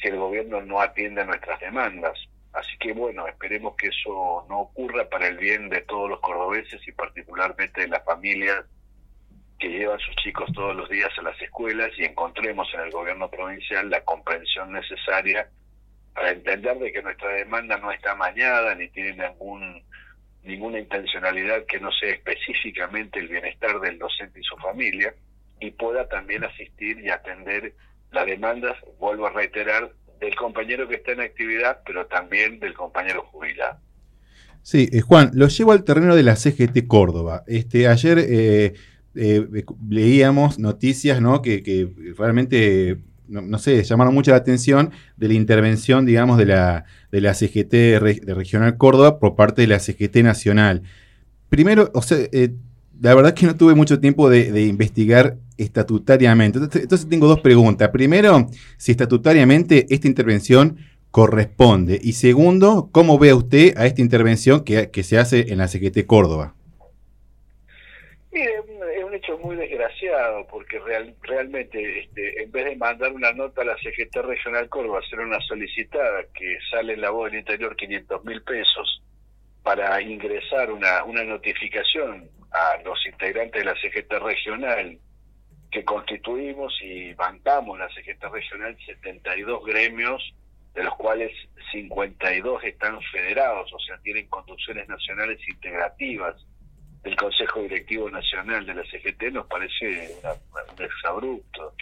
si 0.00 0.06
el 0.06 0.18
gobierno 0.18 0.60
no 0.60 0.80
atiende 0.80 1.22
a 1.22 1.24
nuestras 1.24 1.58
demandas. 1.58 2.16
Así 2.52 2.78
que 2.78 2.92
bueno, 2.92 3.26
esperemos 3.26 3.74
que 3.74 3.88
eso 3.88 4.46
no 4.48 4.60
ocurra 4.60 5.08
para 5.08 5.26
el 5.26 5.38
bien 5.38 5.68
de 5.68 5.80
todos 5.80 6.08
los 6.08 6.20
cordobeses 6.20 6.80
y 6.86 6.92
particularmente 6.92 7.80
de 7.80 7.88
las 7.88 8.04
familias 8.04 8.64
que 9.58 9.68
llevan 9.68 9.98
sus 9.98 10.14
chicos 10.14 10.48
todos 10.54 10.76
los 10.76 10.88
días 10.88 11.10
a 11.18 11.22
las 11.22 11.42
escuelas 11.42 11.90
y 11.98 12.04
encontremos 12.04 12.72
en 12.72 12.82
el 12.82 12.92
gobierno 12.92 13.28
provincial 13.28 13.90
la 13.90 14.02
comprensión 14.02 14.70
necesaria 14.70 15.50
para 16.16 16.30
entender 16.30 16.78
de 16.78 16.92
que 16.92 17.02
nuestra 17.02 17.28
demanda 17.28 17.76
no 17.76 17.92
está 17.92 18.12
amañada 18.12 18.74
ni 18.74 18.88
tiene 18.88 19.12
ningún, 19.12 19.84
ninguna 20.42 20.78
intencionalidad 20.78 21.66
que 21.66 21.78
no 21.78 21.92
sea 21.92 22.10
específicamente 22.10 23.20
el 23.20 23.28
bienestar 23.28 23.78
del 23.80 23.98
docente 23.98 24.40
y 24.40 24.42
su 24.42 24.56
familia 24.56 25.14
y 25.60 25.70
pueda 25.72 26.08
también 26.08 26.42
asistir 26.44 26.98
y 27.00 27.10
atender 27.10 27.74
las 28.12 28.26
demandas, 28.26 28.76
vuelvo 28.98 29.26
a 29.26 29.30
reiterar, 29.30 29.92
del 30.18 30.34
compañero 30.34 30.88
que 30.88 30.96
está 30.96 31.12
en 31.12 31.20
actividad, 31.20 31.80
pero 31.84 32.06
también 32.06 32.58
del 32.60 32.72
compañero 32.72 33.24
jubilado. 33.30 33.78
Sí, 34.62 34.88
eh, 34.92 35.02
Juan, 35.02 35.30
lo 35.34 35.48
llevo 35.48 35.72
al 35.72 35.84
terreno 35.84 36.16
de 36.16 36.22
la 36.22 36.34
CGT 36.34 36.86
Córdoba. 36.86 37.44
Este, 37.46 37.88
ayer 37.88 38.18
eh, 38.18 38.72
eh, 39.14 39.46
leíamos 39.86 40.58
noticias 40.58 41.20
¿no? 41.20 41.42
que, 41.42 41.92
realmente, 42.16 42.96
no, 43.28 43.58
sé, 43.58 43.82
llamaron 43.82 44.14
mucho 44.14 44.30
la 44.30 44.38
atención 44.38 44.90
de 45.16 45.28
la 45.28 45.34
intervención, 45.34 46.06
digamos, 46.06 46.38
de 46.38 46.46
la, 46.46 46.84
de 47.10 47.20
la 47.20 47.34
CGT 47.34 47.70
de 47.70 48.34
Regional 48.34 48.76
Córdoba 48.76 49.18
por 49.18 49.36
parte 49.36 49.62
de 49.62 49.68
la 49.68 49.78
CGT 49.78 50.16
Nacional. 50.18 50.82
Primero, 51.48 51.90
o 51.94 52.02
sea, 52.02 52.18
la 53.00 53.14
verdad 53.14 53.34
que 53.34 53.46
no 53.46 53.56
tuve 53.56 53.74
mucho 53.74 54.00
tiempo 54.00 54.30
de, 54.30 54.62
investigar 54.66 55.36
estatutariamente. 55.56 56.58
Entonces 56.58 57.08
tengo 57.08 57.26
dos 57.26 57.40
preguntas. 57.40 57.90
Primero, 57.90 58.48
si 58.76 58.92
estatutariamente 58.92 59.86
esta 59.90 60.06
intervención 60.06 60.76
corresponde? 61.16 61.98
Y 62.02 62.12
segundo, 62.12 62.90
¿cómo 62.92 63.18
ve 63.18 63.32
usted 63.32 63.72
a 63.78 63.86
esta 63.86 64.02
intervención 64.02 64.64
que, 64.64 65.02
se 65.02 65.16
hace 65.16 65.50
en 65.50 65.56
la 65.56 65.66
CGT 65.66 66.04
Córdoba? 66.06 66.54
Hecho 69.16 69.38
muy 69.38 69.56
desgraciado 69.56 70.46
porque 70.46 70.78
real, 70.78 71.14
realmente 71.22 72.00
este, 72.00 72.42
en 72.42 72.52
vez 72.52 72.66
de 72.66 72.76
mandar 72.76 73.12
una 73.12 73.32
nota 73.32 73.62
a 73.62 73.64
la 73.64 73.76
CGT 73.78 74.14
Regional 74.16 74.68
Córdoba, 74.68 74.98
hacer 74.98 75.20
una 75.20 75.40
solicitada 75.40 76.24
que 76.34 76.58
sale 76.70 76.92
en 76.92 77.00
la 77.00 77.08
voz 77.08 77.30
del 77.30 77.40
interior 77.40 77.74
500 77.74 78.24
mil 78.26 78.42
pesos 78.42 79.02
para 79.62 80.02
ingresar 80.02 80.70
una, 80.70 81.02
una 81.04 81.24
notificación 81.24 82.28
a 82.52 82.76
los 82.84 83.06
integrantes 83.06 83.58
de 83.58 83.64
la 83.64 83.74
CGT 83.80 84.12
Regional 84.22 84.98
que 85.70 85.82
constituimos 85.82 86.78
y 86.82 87.14
bancamos 87.14 87.78
la 87.78 87.88
CGT 87.88 88.22
Regional 88.30 88.76
72 88.84 89.64
gremios 89.64 90.34
de 90.74 90.84
los 90.84 90.94
cuales 90.96 91.32
52 91.72 92.64
están 92.64 93.00
federados, 93.10 93.72
o 93.72 93.78
sea, 93.78 93.96
tienen 94.02 94.28
conducciones 94.28 94.86
nacionales 94.88 95.38
integrativas 95.48 96.36
del 97.02 97.16
Consejo 97.16 97.62
Directivo 97.62 98.10
Nacional 98.10 98.66
de 98.66 98.74
la 98.74 98.82
CGT, 98.84 99.32
nos 99.32 99.46
parece 99.46 100.14
un 100.76 100.84
exabrupto. 100.84 101.74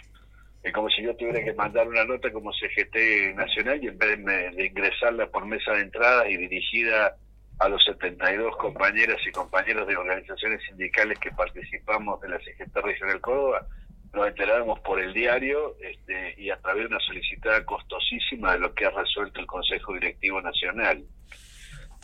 Es 0.63 0.73
como 0.73 0.89
si 0.89 1.03
yo 1.03 1.15
tuviera 1.15 1.43
que 1.43 1.53
mandar 1.53 1.87
una 1.87 2.05
nota 2.05 2.31
como 2.31 2.51
CGT 2.51 3.35
Nacional 3.35 3.83
y 3.83 3.87
en 3.87 3.97
vez 3.97 4.25
de, 4.25 4.65
ingresarla 4.65 5.27
por 5.27 5.45
mesa 5.45 5.73
de 5.73 5.81
entrada 5.81 6.29
y 6.29 6.37
dirigida 6.37 7.15
a 7.59 7.69
los 7.69 7.83
72 7.85 8.57
compañeras 8.57 9.17
y 9.27 9.31
compañeros 9.31 9.87
de 9.87 9.95
organizaciones 9.95 10.61
sindicales 10.67 11.19
que 11.19 11.31
participamos 11.31 12.19
de 12.21 12.29
la 12.29 12.39
CGT 12.39 12.75
Regional 12.77 13.21
Córdoba, 13.21 13.67
nos 14.15 14.27
enteramos 14.27 14.79
por 14.79 14.99
el 14.99 15.13
diario 15.13 15.75
este, 15.81 16.35
y 16.37 16.49
a 16.49 16.57
través 16.57 16.83
de 16.83 16.87
una 16.87 16.99
solicitada 16.99 17.63
costosísima 17.65 18.53
de 18.53 18.59
lo 18.59 18.73
que 18.73 18.85
ha 18.85 18.89
resuelto 18.89 19.39
el 19.39 19.45
Consejo 19.45 19.93
Directivo 19.93 20.41
Nacional. 20.41 21.03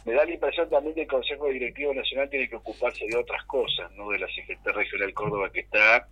Me 0.05 0.13
da 0.13 0.25
la 0.25 0.31
impresión 0.31 0.69
también 0.69 0.95
que 0.95 1.01
el 1.01 1.07
Consejo 1.07 1.47
Directivo 1.49 1.93
Nacional 1.93 2.29
tiene 2.29 2.49
que 2.49 2.55
ocuparse 2.55 3.05
de 3.05 3.15
otras 3.15 3.43
cosas, 3.45 3.91
no 3.93 4.09
de 4.09 4.19
la 4.19 4.27
CGT 4.27 4.67
Regional 4.67 5.13
Córdoba 5.13 5.51
que 5.51 5.59
está 5.61 6.07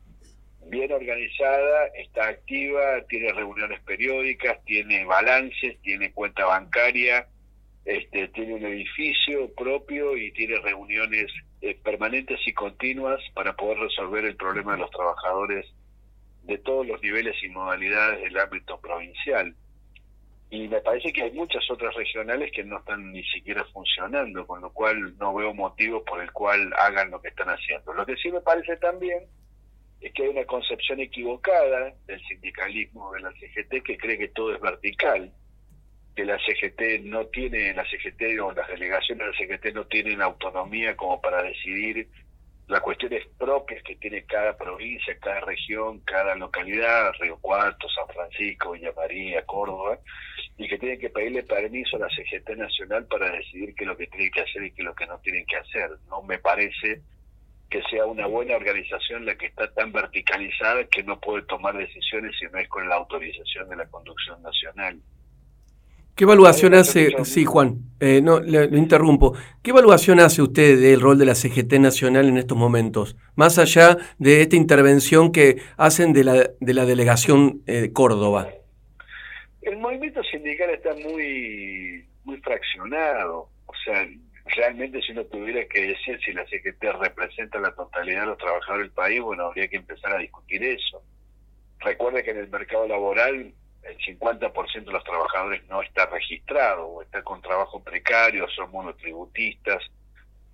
bien 0.67 0.91
organizada, 0.91 1.87
está 1.95 2.27
activa, 2.27 3.01
tiene 3.07 3.33
reuniones 3.33 3.81
periódicas, 3.81 4.63
tiene 4.65 5.05
balances, 5.05 5.79
tiene 5.81 6.11
cuenta 6.11 6.45
bancaria, 6.45 7.27
este, 7.85 8.27
tiene 8.29 8.53
un 8.53 8.65
edificio 8.65 9.51
propio 9.55 10.15
y 10.15 10.31
tiene 10.33 10.59
reuniones 10.59 11.31
eh, 11.61 11.75
permanentes 11.83 12.39
y 12.45 12.53
continuas 12.53 13.19
para 13.33 13.55
poder 13.55 13.79
resolver 13.79 14.25
el 14.25 14.35
problema 14.35 14.73
de 14.73 14.79
los 14.79 14.91
trabajadores 14.91 15.65
de 16.43 16.57
todos 16.59 16.85
los 16.85 17.01
niveles 17.01 17.35
y 17.43 17.49
modalidades 17.49 18.21
del 18.21 18.37
ámbito 18.37 18.79
provincial. 18.79 19.55
Y 20.51 20.67
me 20.67 20.81
parece 20.81 21.13
que 21.13 21.23
hay 21.23 21.31
muchas 21.31 21.69
otras 21.69 21.93
regionales 21.93 22.51
que 22.51 22.63
no 22.63 22.79
están 22.79 23.11
ni 23.11 23.23
siquiera 23.25 23.63
funcionando, 23.65 24.47
con 24.47 24.61
lo 24.61 24.73
cual 24.73 25.15
no 25.17 25.33
veo 25.35 25.53
motivo 25.53 26.03
por 26.03 26.21
el 26.21 26.31
cual 26.31 26.73
hagan 26.79 27.11
lo 27.11 27.21
que 27.21 27.27
están 27.27 27.49
haciendo. 27.49 27.93
Lo 27.93 28.05
que 28.05 28.15
sí 28.15 28.31
me 28.31 28.41
parece 28.41 28.77
también 28.77 29.25
es 30.01 30.11
que 30.13 30.23
hay 30.23 30.29
una 30.29 30.45
concepción 30.45 30.99
equivocada 31.01 31.93
del 32.07 32.19
sindicalismo 32.25 33.11
de 33.13 33.21
la 33.21 33.31
CGT 33.33 33.83
que 33.83 33.97
cree 33.97 34.17
que 34.17 34.29
todo 34.29 34.55
es 34.55 34.61
vertical, 34.61 35.31
que 36.15 36.25
la 36.25 36.39
CGT 36.39 37.03
no 37.03 37.27
tiene, 37.27 37.73
la 37.73 37.85
CGT 37.85 38.39
o 38.41 38.51
las 38.51 38.67
delegaciones 38.69 39.27
de 39.27 39.31
la 39.31 39.57
CGT 39.57 39.75
no 39.75 39.85
tienen 39.85 40.21
autonomía 40.21 40.97
como 40.97 41.21
para 41.21 41.43
decidir 41.43 42.09
las 42.69 42.81
cuestiones 42.81 43.25
propias 43.37 43.81
que 43.83 43.95
tiene 43.95 44.23
cada 44.25 44.55
provincia, 44.55 45.17
cada 45.19 45.39
región, 45.41 46.01
cada 46.01 46.35
localidad, 46.35 47.11
Río 47.19 47.37
Cuarto, 47.39 47.89
San 47.89 48.07
Francisco, 48.13 48.73
Villa 48.73 48.93
María, 48.95 49.43
Córdoba, 49.45 49.97
y 50.55 50.67
que 50.67 50.77
tienen 50.77 50.99
que 50.99 51.09
pedirle 51.09 51.41
permiso 51.41 51.95
a 51.95 52.01
la 52.01 52.09
CGT 52.09 52.49
Nacional 52.57 53.07
para 53.07 53.31
decidir 53.31 53.73
qué 53.73 53.85
es 53.85 53.87
lo 53.87 53.97
que 53.97 54.05
tienen 54.05 54.31
que 54.31 54.41
hacer 54.41 54.63
y 54.63 54.71
qué 54.71 54.83
es 54.83 54.85
lo 54.85 54.93
que 54.93 55.07
no 55.07 55.17
tienen 55.17 55.47
que 55.47 55.57
hacer. 55.57 55.89
No 56.09 56.21
me 56.21 56.37
parece 56.37 57.01
que 57.71 57.81
sea 57.89 58.05
una 58.05 58.27
buena 58.27 58.55
organización 58.55 59.25
la 59.25 59.35
que 59.35 59.47
está 59.47 59.73
tan 59.73 59.91
verticalizada 59.91 60.83
que 60.85 61.01
no 61.01 61.19
puede 61.19 61.45
tomar 61.47 61.75
decisiones 61.75 62.35
si 62.37 62.45
no 62.45 62.59
es 62.59 62.67
con 62.69 62.87
la 62.87 62.95
autorización 62.95 63.67
de 63.69 63.77
la 63.77 63.89
conducción 63.89 64.43
nacional. 64.43 64.99
¿Qué 66.19 66.25
evaluación 66.25 66.73
hace, 66.73 67.11
sí 67.23 67.45
Juan, 67.45 67.77
eh, 68.01 68.19
no, 68.21 68.41
lo 68.41 68.65
interrumpo, 68.77 69.37
¿qué 69.63 69.69
evaluación 69.69 70.19
hace 70.19 70.41
usted 70.41 70.77
del 70.77 70.99
rol 70.99 71.17
de 71.17 71.25
la 71.25 71.33
CGT 71.33 71.79
Nacional 71.79 72.27
en 72.27 72.37
estos 72.37 72.57
momentos? 72.57 73.15
Más 73.35 73.57
allá 73.57 73.95
de 74.17 74.41
esta 74.41 74.57
intervención 74.57 75.31
que 75.31 75.61
hacen 75.77 76.11
de 76.11 76.25
la, 76.25 76.33
de 76.59 76.73
la 76.73 76.83
delegación 76.83 77.61
eh, 77.67 77.93
Córdoba. 77.93 78.49
El 79.61 79.77
movimiento 79.77 80.21
sindical 80.23 80.71
está 80.71 80.93
muy, 80.93 82.05
muy 82.25 82.35
fraccionado, 82.41 83.47
o 83.65 83.73
sea, 83.85 84.05
realmente 84.57 85.01
si 85.01 85.13
uno 85.13 85.23
tuviera 85.23 85.65
que 85.69 85.87
decir 85.87 86.19
si 86.19 86.33
la 86.33 86.45
CGT 86.47 86.83
representa 86.99 87.61
la 87.61 87.73
totalidad 87.73 88.23
de 88.23 88.27
los 88.27 88.37
trabajadores 88.39 88.87
del 88.87 88.93
país, 88.93 89.21
bueno, 89.21 89.45
habría 89.45 89.69
que 89.69 89.77
empezar 89.77 90.11
a 90.11 90.17
discutir 90.17 90.65
eso. 90.65 91.01
Recuerde 91.79 92.25
que 92.25 92.31
en 92.31 92.39
el 92.39 92.49
mercado 92.49 92.89
laboral 92.89 93.53
el 93.83 93.97
50% 93.97 94.85
de 94.85 94.91
los 94.91 95.03
trabajadores 95.03 95.65
no 95.67 95.81
está 95.81 96.05
registrado 96.07 96.87
o 96.87 97.01
está 97.01 97.21
con 97.23 97.41
trabajo 97.41 97.83
precario, 97.83 98.47
son 98.49 98.71
monotributistas 98.71 99.83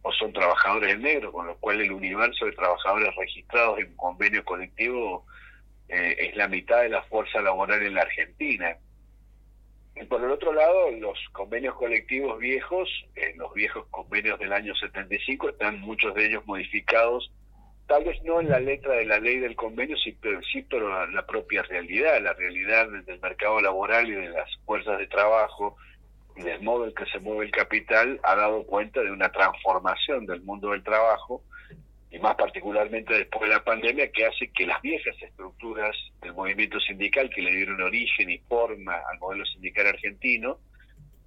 o 0.02 0.12
son 0.12 0.32
trabajadores 0.34 0.94
en 0.94 1.02
negro, 1.02 1.32
con 1.32 1.48
lo 1.48 1.58
cual 1.58 1.82
el 1.82 1.92
universo 1.92 2.46
de 2.46 2.52
trabajadores 2.52 3.16
registrados 3.16 3.80
en 3.80 3.96
convenio 3.96 4.46
colectivo 4.46 5.26
eh, 5.90 6.16
es 6.20 6.36
la 6.36 6.48
mitad 6.48 6.82
de 6.82 6.90
la 6.90 7.04
fuerza 7.04 7.42
laboral 7.42 7.82
en 7.82 7.96
la 7.96 8.02
Argentina. 8.02 8.78
Y 9.96 10.04
por 10.06 10.24
el 10.24 10.30
otro 10.30 10.54
lado, 10.54 10.92
los 10.92 11.18
convenios 11.32 11.76
colectivos 11.76 12.38
viejos, 12.38 12.90
eh, 13.16 13.34
los 13.38 13.54
viejos 13.54 13.88
convenios 13.90 14.38
del 14.40 14.54
año 14.54 14.76
75, 14.76 15.50
están 15.50 15.80
muchos 15.80 16.14
de 16.14 16.28
ellos 16.28 16.46
modificados 16.46 17.32
tal 17.88 18.04
vez 18.04 18.22
no 18.24 18.40
en 18.40 18.50
la 18.50 18.60
letra 18.60 18.96
de 18.96 19.06
la 19.06 19.20
ley 19.20 19.40
del 19.40 19.56
convenio, 19.56 19.96
sí, 19.98 20.18
pero 20.20 20.42
sí, 20.42 20.66
pero 20.70 21.08
la, 21.08 21.26
propia 21.26 21.62
realidad, 21.64 22.22
la 22.22 22.34
realidad 22.34 22.88
del 23.06 23.20
mercado 23.20 23.62
laboral 23.62 24.08
y 24.08 24.16
de 24.16 24.30
las 24.30 24.50
fuerzas 24.66 24.98
de 24.98 25.08
trabajo 25.08 25.78
y 26.36 26.42
del 26.42 26.62
modo 26.62 26.86
en 26.86 26.94
que 26.94 27.06
se 27.06 27.20
mueve 27.20 27.46
el 27.46 27.52
capital 27.52 28.20
ha 28.24 28.36
dado 28.36 28.64
cuenta 28.66 29.02
de 29.02 29.12
una 29.12 29.32
transformación 29.32 30.26
del 30.26 30.42
mundo 30.42 30.72
del 30.72 30.84
trabajo 30.84 31.44
y 32.12 32.20
más 32.20 32.36
particularmente 32.36 33.14
después 33.14 33.50
de 33.50 33.56
la 33.56 33.64
pandemia 33.64 34.12
que 34.12 34.26
hace 34.26 34.50
que 34.52 34.66
las 34.66 34.82
viejas 34.82 35.16
estructuras 35.22 35.96
del 36.22 36.34
movimiento 36.34 36.80
sindical 36.80 37.30
que 37.30 37.42
le 37.42 37.56
dieron 37.56 37.82
origen 37.82 38.30
y 38.30 38.38
forma 38.40 38.96
al 39.12 39.20
modelo 39.20 39.46
sindical 39.46 39.88
argentino, 39.88 40.60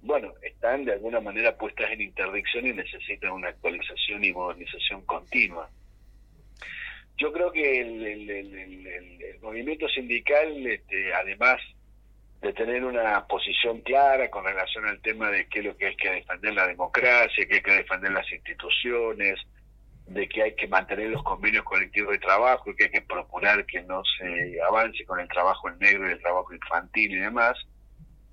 bueno, 0.01 0.33
están 0.41 0.85
de 0.85 0.93
alguna 0.93 1.19
manera 1.19 1.57
puestas 1.57 1.91
en 1.91 2.01
interdicción 2.01 2.67
y 2.67 2.73
necesitan 2.73 3.31
una 3.31 3.49
actualización 3.49 4.23
y 4.23 4.31
modernización 4.31 5.01
continua. 5.05 5.69
Yo 7.19 7.33
creo 7.33 7.51
que 7.51 7.81
el, 7.81 9.39
movimiento 9.41 9.87
sindical, 9.89 10.65
este, 10.65 11.13
además 11.13 11.59
de 12.41 12.53
tener 12.53 12.85
una 12.85 13.27
posición 13.27 13.81
clara 13.81 14.29
con 14.29 14.45
relación 14.45 14.85
al 14.85 15.01
tema 15.01 15.29
de 15.29 15.45
qué 15.47 15.59
es 15.59 15.65
lo 15.65 15.77
que 15.77 15.87
hay 15.87 15.95
que 15.97 16.11
defender 16.11 16.53
la 16.53 16.67
democracia, 16.67 17.45
que 17.45 17.55
hay 17.55 17.61
que 17.61 17.71
defender 17.71 18.11
las 18.13 18.31
instituciones, 18.31 19.39
de 20.07 20.27
que 20.29 20.43
hay 20.43 20.55
que 20.55 20.67
mantener 20.67 21.09
los 21.09 21.23
convenios 21.23 21.63
colectivos 21.65 22.13
de 22.13 22.19
trabajo 22.19 22.73
que 22.75 22.85
hay 22.85 22.89
que 22.89 23.01
procurar 23.01 23.65
que 23.65 23.81
no 23.83 24.01
se 24.17 24.61
avance 24.61 25.03
con 25.05 25.19
el 25.19 25.27
trabajo 25.27 25.69
en 25.69 25.77
negro 25.79 26.07
y 26.07 26.13
el 26.13 26.21
trabajo 26.21 26.53
infantil 26.53 27.11
y 27.11 27.19
demás, 27.19 27.57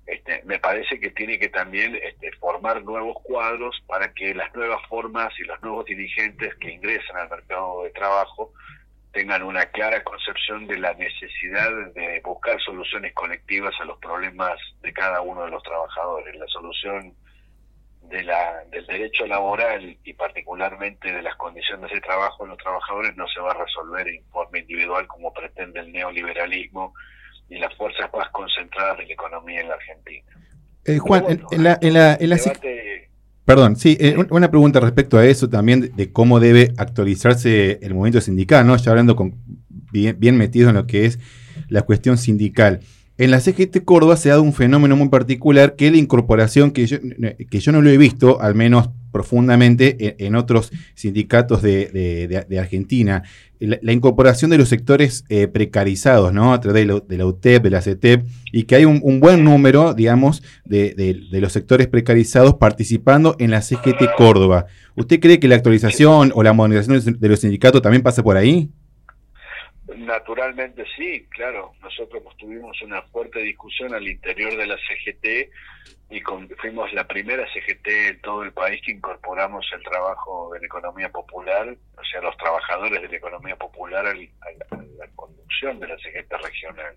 este, 0.07 0.41
me 0.45 0.57
parece 0.57 0.99
que 0.99 1.11
tiene 1.11 1.37
que 1.37 1.49
también 1.49 1.95
este, 2.01 2.31
formar 2.39 2.81
nuevos 2.83 3.17
cuadros 3.23 3.75
para 3.85 4.13
que 4.13 4.33
las 4.33 4.55
nuevas 4.55 4.81
formas 4.87 5.37
y 5.37 5.43
los 5.43 5.61
nuevos 5.61 5.85
dirigentes 5.85 6.55
que 6.55 6.71
ingresan 6.71 7.17
al 7.17 7.29
mercado 7.29 7.83
de 7.83 7.89
trabajo 7.91 8.53
tengan 9.11 9.43
una 9.43 9.65
clara 9.67 10.03
concepción 10.03 10.67
de 10.67 10.79
la 10.79 10.93
necesidad 10.93 11.69
de 11.95 12.21
buscar 12.23 12.59
soluciones 12.61 13.13
colectivas 13.13 13.73
a 13.79 13.85
los 13.85 13.97
problemas 13.99 14.59
de 14.81 14.93
cada 14.93 15.21
uno 15.21 15.45
de 15.45 15.51
los 15.51 15.63
trabajadores. 15.63 16.35
La 16.35 16.47
solución 16.47 17.13
de 18.03 18.23
la, 18.23 18.63
del 18.71 18.85
derecho 18.85 19.25
laboral 19.25 19.97
y 20.03 20.13
particularmente 20.13 21.11
de 21.11 21.21
las 21.21 21.35
condiciones 21.35 21.91
de 21.91 22.01
trabajo 22.01 22.43
de 22.43 22.49
los 22.49 22.57
trabajadores 22.57 23.15
no 23.15 23.27
se 23.27 23.39
va 23.39 23.51
a 23.51 23.65
resolver 23.65 24.07
en 24.07 24.23
forma 24.25 24.59
individual 24.59 25.07
como 25.07 25.33
pretende 25.33 25.79
el 25.79 25.91
neoliberalismo 25.91 26.93
y 27.49 27.57
las 27.57 27.73
fuerzas 27.75 28.09
más 28.13 28.29
concentradas 28.29 28.97
de 28.97 29.07
la 29.07 29.13
economía 29.13 29.61
en 29.61 29.69
la 29.69 29.75
Argentina. 29.75 30.31
Eh, 30.85 30.97
Juan, 30.99 31.25
en, 31.27 31.63
la, 31.63 31.77
en, 31.81 31.93
la, 31.93 32.17
en 32.19 32.29
la 32.29 32.37
Perdón, 33.47 33.77
sí, 33.77 33.95
eh, 34.01 34.17
una 34.29 34.51
pregunta 34.51 34.81
respecto 34.81 35.17
a 35.17 35.25
eso 35.25 35.47
también, 35.47 35.93
de 35.95 36.11
cómo 36.11 36.41
debe 36.41 36.73
actualizarse 36.75 37.79
el 37.81 37.93
movimiento 37.93 38.19
sindical, 38.19 38.67
¿no? 38.67 38.75
Ya 38.75 38.91
hablando 38.91 39.15
con, 39.15 39.35
bien, 39.89 40.17
bien 40.19 40.35
metido 40.35 40.67
en 40.67 40.75
lo 40.75 40.85
que 40.85 41.05
es 41.05 41.17
la 41.69 41.83
cuestión 41.83 42.17
sindical. 42.17 42.81
En 43.19 43.31
la 43.31 43.39
CGT 43.39 43.83
Córdoba 43.83 44.15
se 44.15 44.29
ha 44.29 44.33
dado 44.33 44.43
un 44.43 44.53
fenómeno 44.53 44.95
muy 44.95 45.09
particular 45.09 45.75
que 45.75 45.87
es 45.87 45.91
la 45.91 45.97
incorporación, 45.97 46.71
que 46.71 46.85
yo, 46.85 46.97
que 47.49 47.59
yo 47.59 47.71
no 47.71 47.81
lo 47.81 47.89
he 47.89 47.97
visto, 47.97 48.39
al 48.41 48.53
menos 48.53 48.89
profundamente, 49.11 50.15
en, 50.23 50.35
otros 50.35 50.71
sindicatos 50.93 51.63
de, 51.63 52.45
Argentina. 52.59 53.23
La, 53.59 53.91
incorporación 53.91 54.51
de 54.51 54.59
los 54.59 54.69
sectores 54.69 55.23
eh, 55.29 55.47
precarizados, 55.47 56.31
¿no? 56.31 56.53
A 56.53 56.59
través 56.59 56.85
de, 56.85 57.17
la 57.17 57.25
UTEP, 57.25 57.63
de 57.63 57.69
la 57.71 57.81
CETEP, 57.81 58.25
y 58.51 58.63
que 58.63 58.75
hay 58.75 58.85
un, 58.85 59.19
buen 59.19 59.43
número, 59.43 59.95
digamos, 59.95 60.43
de, 60.65 61.25
los 61.31 61.51
sectores 61.51 61.87
precarizados 61.87 62.55
participando 62.55 63.35
en 63.39 63.49
la 63.49 63.63
CGT 63.63 64.15
Córdoba. 64.15 64.67
¿Usted 64.95 65.19
cree 65.19 65.39
que 65.39 65.47
la 65.47 65.55
actualización 65.55 66.31
o 66.35 66.43
la 66.43 66.53
modernización 66.53 67.17
de 67.19 67.29
los 67.29 67.39
sindicatos 67.39 67.81
también 67.81 68.03
pasa 68.03 68.21
por 68.21 68.37
ahí? 68.37 68.69
Naturalmente 69.97 70.85
sí, 70.95 71.27
claro. 71.29 71.73
Nosotros 71.81 72.21
tuvimos 72.37 72.79
una 72.83 73.01
fuerte 73.03 73.39
discusión 73.39 73.95
al 73.95 74.07
interior 74.07 74.55
de 74.55 74.67
la 74.67 74.77
CGT 74.77 75.49
y 76.11 76.21
fuimos 76.61 76.93
la 76.93 77.07
primera 77.07 77.43
CGT 77.51 77.87
en 77.87 78.21
todo 78.21 78.43
el 78.43 78.53
país 78.53 78.79
que 78.85 78.91
incorporamos 78.91 79.65
el 79.73 79.81
trabajo 79.83 80.51
de 80.53 80.59
la 80.59 80.65
economía 80.67 81.09
popular, 81.09 81.75
o 81.97 82.03
sea, 82.03 82.21
los 82.21 82.37
trabajadores 82.37 83.01
de 83.01 83.07
la 83.07 83.17
economía 83.17 83.55
popular 83.55 84.05
a 84.05 84.13
la 84.13 85.07
conducción 85.15 85.79
de 85.79 85.87
la 85.87 85.97
CGT 85.97 86.31
regional, 86.43 86.95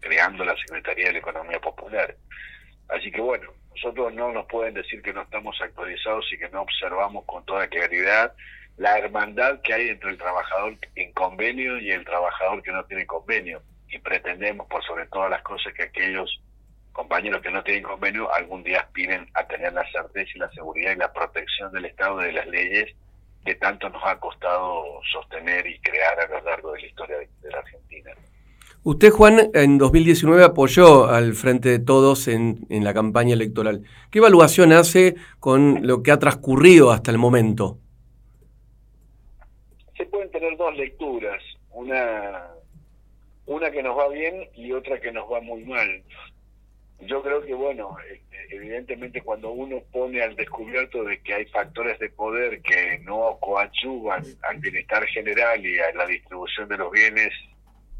creando 0.00 0.44
la 0.44 0.56
Secretaría 0.56 1.06
de 1.06 1.12
la 1.12 1.18
Economía 1.18 1.60
Popular. 1.60 2.16
Así 2.88 3.12
que 3.12 3.20
bueno, 3.20 3.52
nosotros 3.70 4.12
no 4.14 4.32
nos 4.32 4.46
pueden 4.46 4.74
decir 4.74 5.00
que 5.00 5.12
no 5.12 5.22
estamos 5.22 5.56
actualizados 5.60 6.26
y 6.32 6.38
que 6.38 6.48
no 6.48 6.62
observamos 6.62 7.24
con 7.24 7.44
toda 7.44 7.68
claridad 7.68 8.34
la 8.76 8.98
hermandad 8.98 9.60
que 9.62 9.74
hay 9.74 9.88
entre 9.88 10.10
el 10.10 10.18
trabajador 10.18 10.76
en 10.94 11.12
convenio 11.12 11.78
y 11.78 11.90
el 11.90 12.04
trabajador 12.04 12.62
que 12.62 12.72
no 12.72 12.84
tiene 12.84 13.06
convenio. 13.06 13.62
Y 13.88 13.98
pretendemos, 13.98 14.66
por 14.68 14.82
sobre 14.84 15.06
todas 15.06 15.30
las 15.30 15.42
cosas, 15.42 15.72
que 15.74 15.84
aquellos 15.84 16.40
compañeros 16.92 17.42
que 17.42 17.50
no 17.50 17.62
tienen 17.62 17.82
convenio 17.82 18.32
algún 18.34 18.62
día 18.62 18.80
aspiren 18.80 19.28
a 19.34 19.46
tener 19.46 19.72
la 19.72 19.84
certeza 19.90 20.30
y 20.34 20.38
la 20.38 20.50
seguridad 20.50 20.92
y 20.92 20.96
la 20.96 21.12
protección 21.12 21.72
del 21.72 21.86
Estado 21.86 22.18
de 22.18 22.32
las 22.32 22.46
leyes 22.46 22.94
que 23.44 23.54
tanto 23.56 23.88
nos 23.88 24.02
ha 24.04 24.18
costado 24.18 24.84
sostener 25.12 25.66
y 25.66 25.78
crear 25.80 26.20
a 26.20 26.28
lo 26.28 26.44
largo 26.44 26.72
de 26.72 26.82
la 26.82 26.86
historia 26.86 27.16
de, 27.18 27.50
la 27.50 27.58
Argentina. 27.58 28.10
Usted, 28.84 29.10
Juan, 29.10 29.50
en 29.54 29.78
2019 29.78 30.44
apoyó 30.44 31.06
al 31.06 31.34
Frente 31.34 31.68
de 31.68 31.78
Todos 31.78 32.28
en, 32.28 32.66
en 32.68 32.84
la 32.84 32.94
campaña 32.94 33.34
electoral. 33.34 33.82
¿Qué 34.10 34.18
evaluación 34.18 34.72
hace 34.72 35.16
con 35.40 35.86
lo 35.86 36.02
que 36.02 36.12
ha 36.12 36.18
transcurrido 36.18 36.92
hasta 36.92 37.10
el 37.10 37.18
momento? 37.18 37.78
Tener 40.42 40.58
dos 40.58 40.76
lecturas, 40.76 41.40
una, 41.70 42.48
una 43.46 43.70
que 43.70 43.80
nos 43.80 43.96
va 43.96 44.08
bien 44.08 44.48
y 44.54 44.72
otra 44.72 45.00
que 45.00 45.12
nos 45.12 45.30
va 45.30 45.40
muy 45.40 45.62
mal. 45.64 46.02
Yo 46.98 47.22
creo 47.22 47.42
que, 47.42 47.54
bueno, 47.54 47.96
este, 48.10 48.56
evidentemente 48.56 49.22
cuando 49.22 49.52
uno 49.52 49.80
pone 49.92 50.20
al 50.20 50.34
descubierto 50.34 51.04
de 51.04 51.20
que 51.20 51.34
hay 51.34 51.46
factores 51.46 51.96
de 52.00 52.10
poder 52.10 52.60
que 52.60 52.98
no 53.04 53.38
coadyuvan 53.40 54.24
al 54.42 54.58
bienestar 54.58 55.06
general 55.06 55.64
y 55.64 55.78
a 55.78 55.92
la 55.94 56.06
distribución 56.06 56.68
de 56.68 56.78
los 56.78 56.90
bienes 56.90 57.32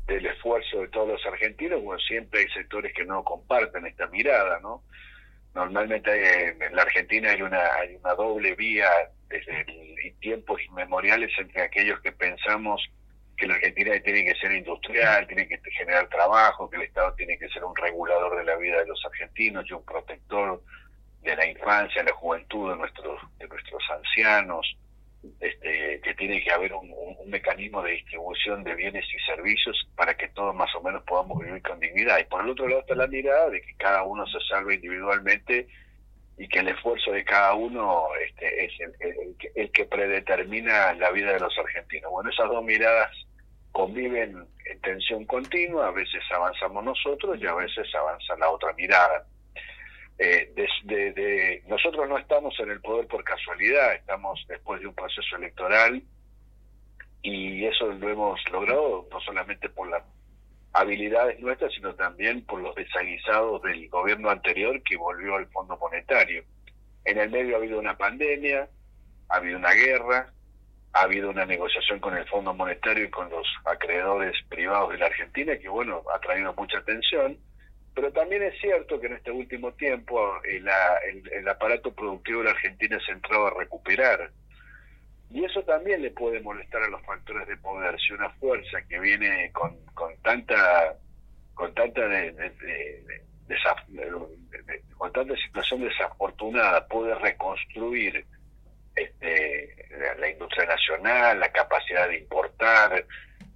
del 0.09 0.27
esfuerzo 0.27 0.81
de 0.81 0.89
todos 0.89 1.11
los 1.11 1.27
argentinos, 1.27 1.81
bueno, 1.81 2.01
siempre 2.01 2.41
hay 2.41 2.49
sectores 2.49 2.93
que 2.93 3.05
no 3.05 3.23
comparten 3.23 3.87
esta 3.87 4.09
mirada, 4.09 4.59
¿no? 4.61 4.83
Normalmente 5.55 6.49
en 6.49 6.75
la 6.75 6.83
Argentina 6.83 7.31
hay 7.31 7.43
una, 7.43 7.75
hay 7.75 7.95
una 7.95 8.15
doble 8.15 8.57
vía 8.57 8.89
desde 9.33 10.15
tiempos 10.21 10.61
inmemoriales 10.69 11.31
entre 11.39 11.63
aquellos 11.63 12.01
que 12.01 12.13
pensamos 12.13 12.81
que 13.37 13.47
la 13.47 13.55
Argentina 13.55 13.93
tiene 14.05 14.25
que 14.25 14.35
ser 14.37 14.53
industrial, 14.53 15.27
tiene 15.27 15.49
que 15.49 15.59
generar 15.73 16.09
trabajo, 16.09 16.69
que 16.71 16.77
el 16.77 16.83
Estado 16.83 17.15
tiene 17.15 17.39
que 17.39 17.49
ser 17.49 17.65
un 17.65 17.75
regulador 17.75 18.37
de 18.37 18.45
la 18.45 18.57
vida 18.57 18.79
de 18.79 18.87
los 18.87 19.05
argentinos 19.05 19.65
y 19.69 19.73
un 19.73 19.85
protector 19.85 20.63
de 21.23 21.37
la 21.37 21.47
infancia, 21.47 22.03
la 22.03 22.13
juventud 22.13 22.71
de 22.71 22.77
nuestros, 22.77 23.21
de 23.39 23.49
nuestros 23.49 23.83
ancianos, 23.91 24.77
este, 25.41 26.01
que 26.01 26.15
tiene 26.15 26.43
que 26.43 26.51
haber 26.51 26.73
un, 26.73 26.93
un, 26.93 27.31
mecanismo 27.31 27.81
de 27.83 27.93
distribución 27.93 28.65
de 28.65 28.75
bienes 28.75 29.05
y 29.15 29.19
servicios 29.25 29.89
para 29.97 30.17
que 30.17 30.29
todos 30.29 30.55
más 30.55 30.75
o 30.75 30.83
menos 30.83 31.03
podamos 31.05 31.39
vivir 31.39 31.63
con 31.63 31.79
dignidad. 31.79 32.19
Y 32.19 32.25
por 32.25 32.43
el 32.43 32.51
otro 32.51 32.69
lado 32.69 32.81
está 32.81 32.97
la 32.97 33.07
mirada 33.07 33.49
de 33.51 33.63
que 33.63 33.75
cada 33.77 34.03
uno 34.03 34.27
se 34.27 34.41
salve 34.49 34.75
individualmente 34.75 35.69
y 36.39 36.49
que 36.49 36.61
el 36.61 36.69
esfuerzo 36.69 37.13
de 37.13 37.25
cada 37.25 37.55
uno 37.55 38.07
este, 38.27 38.65
es 38.65 38.73
el, 39.55 39.71
que 39.71 39.85
predetermina 39.85 40.95
la 40.95 41.11
vida 41.11 41.33
de 41.33 41.41
los 41.41 41.57
argentinos. 41.59 42.11
Bueno, 42.11 42.31
esas 42.31 42.49
dos 42.49 42.65
miradas 42.65 43.11
conviven 43.71 44.47
en 44.67 44.81
tensión 44.81 45.25
continua, 45.27 45.89
a 45.89 45.93
veces 45.93 46.23
avanzamos 46.35 46.85
nosotros 46.85 47.39
y 47.41 47.47
a 47.47 47.55
veces 47.55 47.95
avanza 47.95 48.37
la 48.37 48.51
otra 48.51 48.73
mirada. 48.75 49.27
Eh, 50.19 50.53
de, 50.85 51.63
nosotros 51.67 52.09
no 52.09 52.19
estamos 52.19 52.59
en 52.61 52.71
el 52.71 52.81
poder 52.81 53.07
por 53.07 53.25
casualidad, 53.25 53.95
estamos 53.95 54.45
después 54.49 54.81
de 54.81 54.87
un 54.87 54.95
proceso 54.95 55.37
electoral 55.37 56.03
y 57.23 57.65
eso 57.65 57.87
lo 57.87 58.09
hemos 58.09 58.41
logrado 58.51 59.09
no 59.11 59.21
solamente 59.21 59.69
por 59.69 59.89
la 59.89 60.05
habilidades 60.73 61.39
nuestras, 61.41 61.73
sino 61.75 61.95
también 61.95 62.45
por 62.47 62.61
los 62.61 62.75
desaguisados 62.75 63.63
del 63.63 63.89
gobierno 63.89 64.31
anterior 64.31 64.83
que 64.83 64.97
volvió 64.97 65.37
al 65.37 65.47
Fondo 65.49 65.77
Monetario. 65.77 66.45
En 67.05 67.19
el 67.19 67.31
medio 67.31 67.57
ha 67.57 67.59
habido 67.59 67.79
una 67.79 67.97
pandemia, 67.97 68.69
ha 69.29 69.37
habido 69.37 69.59
una 69.59 69.73
guerra, 69.73 70.33
ha 70.95 71.03
habido 71.03 71.31
una 71.31 71.45
negociación 71.47 72.01
con 72.01 72.17
el 72.17 72.27
Fondo 72.29 72.55
Monetario 72.55 73.05
y 73.05 73.11
con 73.11 73.29
los 73.31 73.47
acreedores 73.65 74.35
privados 74.49 74.91
de 74.93 74.99
la 74.99 75.07
Argentina 75.07 75.59
que, 75.59 75.69
bueno, 75.69 76.03
ha 76.15 76.19
traído 76.21 76.55
mucha 76.55 76.79
atención. 76.79 77.37
Pero 77.95 78.11
también 78.13 78.43
es 78.43 78.59
cierto 78.59 78.99
que 78.99 79.07
en 79.07 79.15
este 79.15 79.31
último 79.31 79.73
tiempo 79.73 80.33
el, 80.45 80.67
el 81.31 81.49
aparato 81.49 81.95
productivo 81.95 82.39
de 82.39 82.47
la 82.47 82.51
Argentina 82.53 82.99
se 83.05 83.13
entrado 83.13 83.49
a 83.49 83.59
recuperar 83.59 84.31
y 85.33 85.45
eso 85.45 85.63
también 85.63 86.03
le 86.03 86.11
puede 86.11 86.41
molestar 86.41 86.83
a 86.83 86.89
los 86.89 87.03
factores 87.03 87.49
de 87.49 87.57
poder. 87.57 87.99
Si 88.01 88.13
una 88.13 88.31
fuerza 88.31 88.83
que 88.89 89.01
viene 89.01 89.51
con, 89.53 89.77
con 89.95 90.15
tanta 90.23 90.97
con 91.55 91.73
tanta 91.75 92.07
de, 92.09 92.53
con 94.97 95.13
tanta 95.13 95.37
situación 95.37 95.83
desafortunada 95.83 96.87
puede 96.87 97.15
reconstruir 97.17 98.25
este, 98.95 99.89
la, 100.19 100.29
industria 100.31 100.67
nacional, 100.67 101.41
la 101.41 101.51
capacidad 101.51 102.09
de 102.09 102.19
importar, 102.19 103.05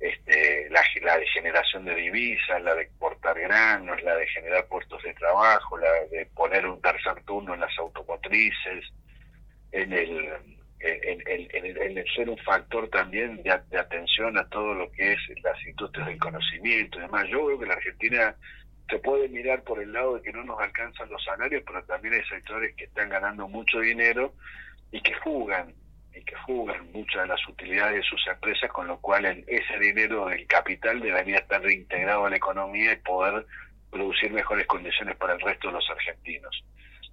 este, 0.01 0.69
la, 0.71 0.83
la 1.03 1.19
de 1.19 1.27
generación 1.29 1.85
de 1.85 1.95
divisas, 1.95 2.63
la 2.63 2.75
de 2.75 2.83
exportar 2.83 3.39
granos, 3.39 4.03
la 4.03 4.17
de 4.17 4.27
generar 4.29 4.67
puestos 4.67 5.03
de 5.03 5.15
trabajo, 5.15 5.79
la 5.79 5.91
de 6.11 6.27
poner 6.35 6.67
un 6.67 6.81
tercer 6.81 7.23
turno 7.25 7.55
en 7.55 7.61
las 7.61 7.79
automotrices, 7.79 8.85
en 9.73 9.93
el 9.93 10.57
en, 10.81 11.99
el 11.99 12.06
ser 12.17 12.29
un 12.29 12.39
factor 12.39 12.89
también 12.89 13.43
de, 13.43 13.51
atención 13.53 14.37
a 14.39 14.49
todo 14.49 14.75
lo 14.75 14.91
que 14.91 15.13
es 15.13 15.19
las 15.43 15.63
industrias 15.67 16.09
del 16.09 16.19
conocimiento 16.19 16.99
y 16.99 17.03
demás. 17.03 17.27
Yo 17.29 17.47
veo 17.47 17.59
que 17.59 17.67
la 17.67 17.75
Argentina 17.75 18.35
se 18.89 18.99
puede 18.99 19.29
mirar 19.29 19.63
por 19.63 19.81
el 19.83 19.93
lado 19.93 20.17
de 20.17 20.23
que 20.23 20.33
no 20.33 20.43
nos 20.45 20.59
alcanzan 20.61 21.11
los 21.11 21.23
salarios, 21.23 21.63
pero 21.67 21.85
también 21.85 22.15
hay 22.15 22.25
sectores 22.25 22.75
que 22.75 22.85
están 22.85 23.11
ganando 23.11 23.47
mucho 23.49 23.81
dinero 23.81 24.33
y 24.91 25.01
que 25.01 25.15
fugan, 25.17 25.75
y 26.15 26.25
que 26.25 26.37
fugan 26.47 26.91
muchas 26.93 27.23
de 27.23 27.29
las 27.29 27.49
utilidades 27.49 27.97
de 27.97 28.03
sus 28.03 28.27
empresas, 28.27 28.71
con 28.73 28.87
lo 28.87 28.99
cual 29.01 29.27
ese 29.27 29.79
dinero 29.79 30.27
del 30.27 30.47
capital 30.47 31.01
debería 31.01 31.39
estar 31.39 31.61
reintegrado 31.61 32.27
a 32.27 32.31
la 32.31 32.37
economía 32.37 32.93
y 32.93 32.97
poder 32.97 33.45
producir 33.91 34.33
mejores 34.33 34.67
condiciones 34.67 35.17
para 35.17 35.35
el 35.35 35.41
resto 35.41 35.69
de 35.69 35.75
los 35.75 35.91
argentinos. 35.91 36.65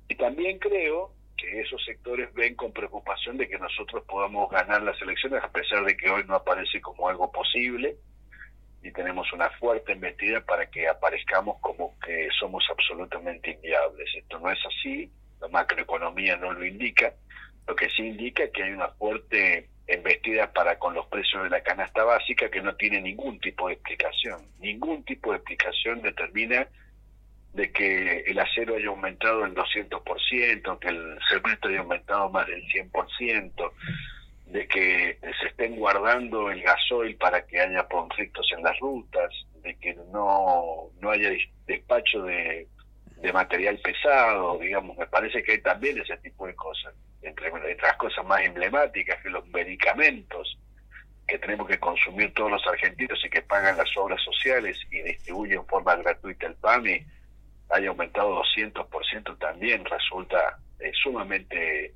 Y 0.07 0.15
también 0.15 0.59
creo 0.59 1.13
que 1.43 1.59
esos 1.61 1.83
sectores 1.83 2.33
ven 2.33 2.55
con 2.55 2.71
preocupación 2.71 3.37
de 3.37 3.47
que 3.47 3.57
nosotros 3.59 4.03
podamos 4.05 4.49
ganar 4.49 4.81
las 4.81 4.99
elecciones, 5.01 5.43
a 5.43 5.51
pesar 5.51 5.83
de 5.83 5.97
que 5.97 6.09
hoy 6.09 6.23
no 6.25 6.35
aparece 6.35 6.79
como 6.79 7.09
algo 7.09 7.31
posible 7.31 7.97
y 8.81 8.91
tenemos 8.91 9.31
una 9.33 9.49
fuerte 9.51 9.91
embestida 9.93 10.41
para 10.41 10.69
que 10.69 10.87
aparezcamos 10.87 11.59
como 11.61 11.97
que 11.99 12.29
somos 12.39 12.65
absolutamente 12.69 13.51
inviables. 13.51 14.09
Esto 14.15 14.39
no 14.39 14.51
es 14.51 14.59
así, 14.65 15.11
la 15.41 15.47
macroeconomía 15.49 16.37
no 16.37 16.53
lo 16.53 16.65
indica, 16.65 17.13
lo 17.67 17.75
que 17.75 17.89
sí 17.89 18.07
indica 18.07 18.43
es 18.43 18.51
que 18.51 18.63
hay 18.63 18.71
una 18.71 18.89
fuerte 18.89 19.69
embestida 19.87 20.51
para 20.51 20.79
con 20.79 20.93
los 20.93 21.07
precios 21.07 21.43
de 21.43 21.49
la 21.49 21.61
canasta 21.61 22.03
básica 22.03 22.49
que 22.49 22.61
no 22.61 22.75
tiene 22.75 23.01
ningún 23.01 23.39
tipo 23.39 23.67
de 23.67 23.73
explicación. 23.73 24.41
Ningún 24.59 25.03
tipo 25.03 25.31
de 25.31 25.37
explicación 25.37 26.01
determina 26.01 26.67
de 27.53 27.71
que 27.71 28.21
el 28.21 28.39
acero 28.39 28.75
haya 28.75 28.87
aumentado 28.87 29.45
el 29.45 29.53
200%, 29.53 30.79
que 30.79 30.87
el 30.87 31.19
cemento 31.29 31.67
haya 31.67 31.79
aumentado 31.79 32.29
más 32.29 32.47
del 32.47 32.63
100%, 32.67 33.71
de 34.47 34.67
que 34.67 35.17
se 35.39 35.47
estén 35.47 35.75
guardando 35.75 36.51
el 36.51 36.61
gasoil 36.61 37.15
para 37.15 37.45
que 37.45 37.59
haya 37.59 37.87
conflictos 37.87 38.47
en 38.55 38.63
las 38.63 38.77
rutas, 38.79 39.31
de 39.61 39.75
que 39.75 39.95
no, 40.11 40.89
no 40.99 41.09
haya 41.11 41.31
despacho 41.65 42.23
de, 42.23 42.67
de 43.17 43.33
material 43.33 43.77
pesado, 43.79 44.57
digamos, 44.59 44.97
me 44.97 45.07
parece 45.07 45.41
que 45.43 45.53
hay 45.53 45.61
también 45.61 45.97
ese 45.99 46.17
tipo 46.17 46.45
de 46.47 46.55
cosas, 46.55 46.93
entre, 47.21 47.47
entre 47.47 47.77
las 47.77 47.97
cosas 47.97 48.25
más 48.25 48.41
emblemáticas 48.41 49.21
que 49.21 49.29
los 49.29 49.47
medicamentos 49.47 50.57
que 51.27 51.39
tenemos 51.39 51.67
que 51.67 51.79
consumir 51.79 52.33
todos 52.33 52.51
los 52.51 52.67
argentinos 52.67 53.23
y 53.23 53.29
que 53.29 53.41
pagan 53.41 53.77
las 53.77 53.95
obras 53.95 54.21
sociales 54.21 54.77
y 54.91 55.01
distribuyen 55.01 55.59
en 55.59 55.67
forma 55.67 55.95
gratuita 55.95 56.47
el 56.47 56.55
PAMI, 56.55 57.05
haya 57.73 57.89
aumentado 57.89 58.41
200% 58.55 59.37
también, 59.39 59.83
resulta 59.85 60.59
eh, 60.79 60.91
sumamente 61.01 61.93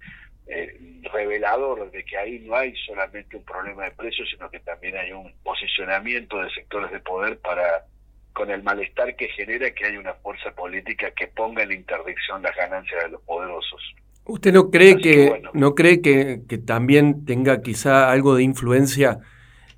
eh, 0.47 1.01
revelador 1.13 1.91
de 1.91 2.03
que 2.03 2.17
ahí 2.17 2.39
no 2.39 2.55
hay 2.55 2.73
solamente 2.85 3.37
un 3.37 3.43
problema 3.43 3.83
de 3.85 3.91
precios, 3.91 4.29
sino 4.29 4.49
que 4.49 4.59
también 4.61 4.97
hay 4.97 5.11
un 5.11 5.33
posicionamiento 5.43 6.41
de 6.41 6.49
sectores 6.51 6.91
de 6.91 6.99
poder 6.99 7.37
para 7.39 7.85
con 8.33 8.51
el 8.51 8.61
malestar 8.61 9.15
que 9.15 9.29
genera 9.29 9.71
que 9.71 9.85
hay 9.85 9.97
una 9.97 10.13
fuerza 10.13 10.51
política 10.51 11.09
que 11.11 11.27
ponga 11.27 11.63
en 11.63 11.71
interdicción 11.71 12.43
las 12.43 12.55
ganancias 12.55 13.03
de 13.03 13.09
los 13.09 13.21
poderosos. 13.23 13.81
¿Usted 14.25 14.53
no 14.53 14.69
cree 14.69 14.97
que, 14.97 15.41
no 15.53 15.73
cree 15.73 16.01
que, 16.01 16.41
que, 16.47 16.59
también 16.59 17.25
tenga 17.25 17.61
quizá 17.61 18.11
algo 18.11 18.35
de 18.35 18.43
influencia 18.43 19.19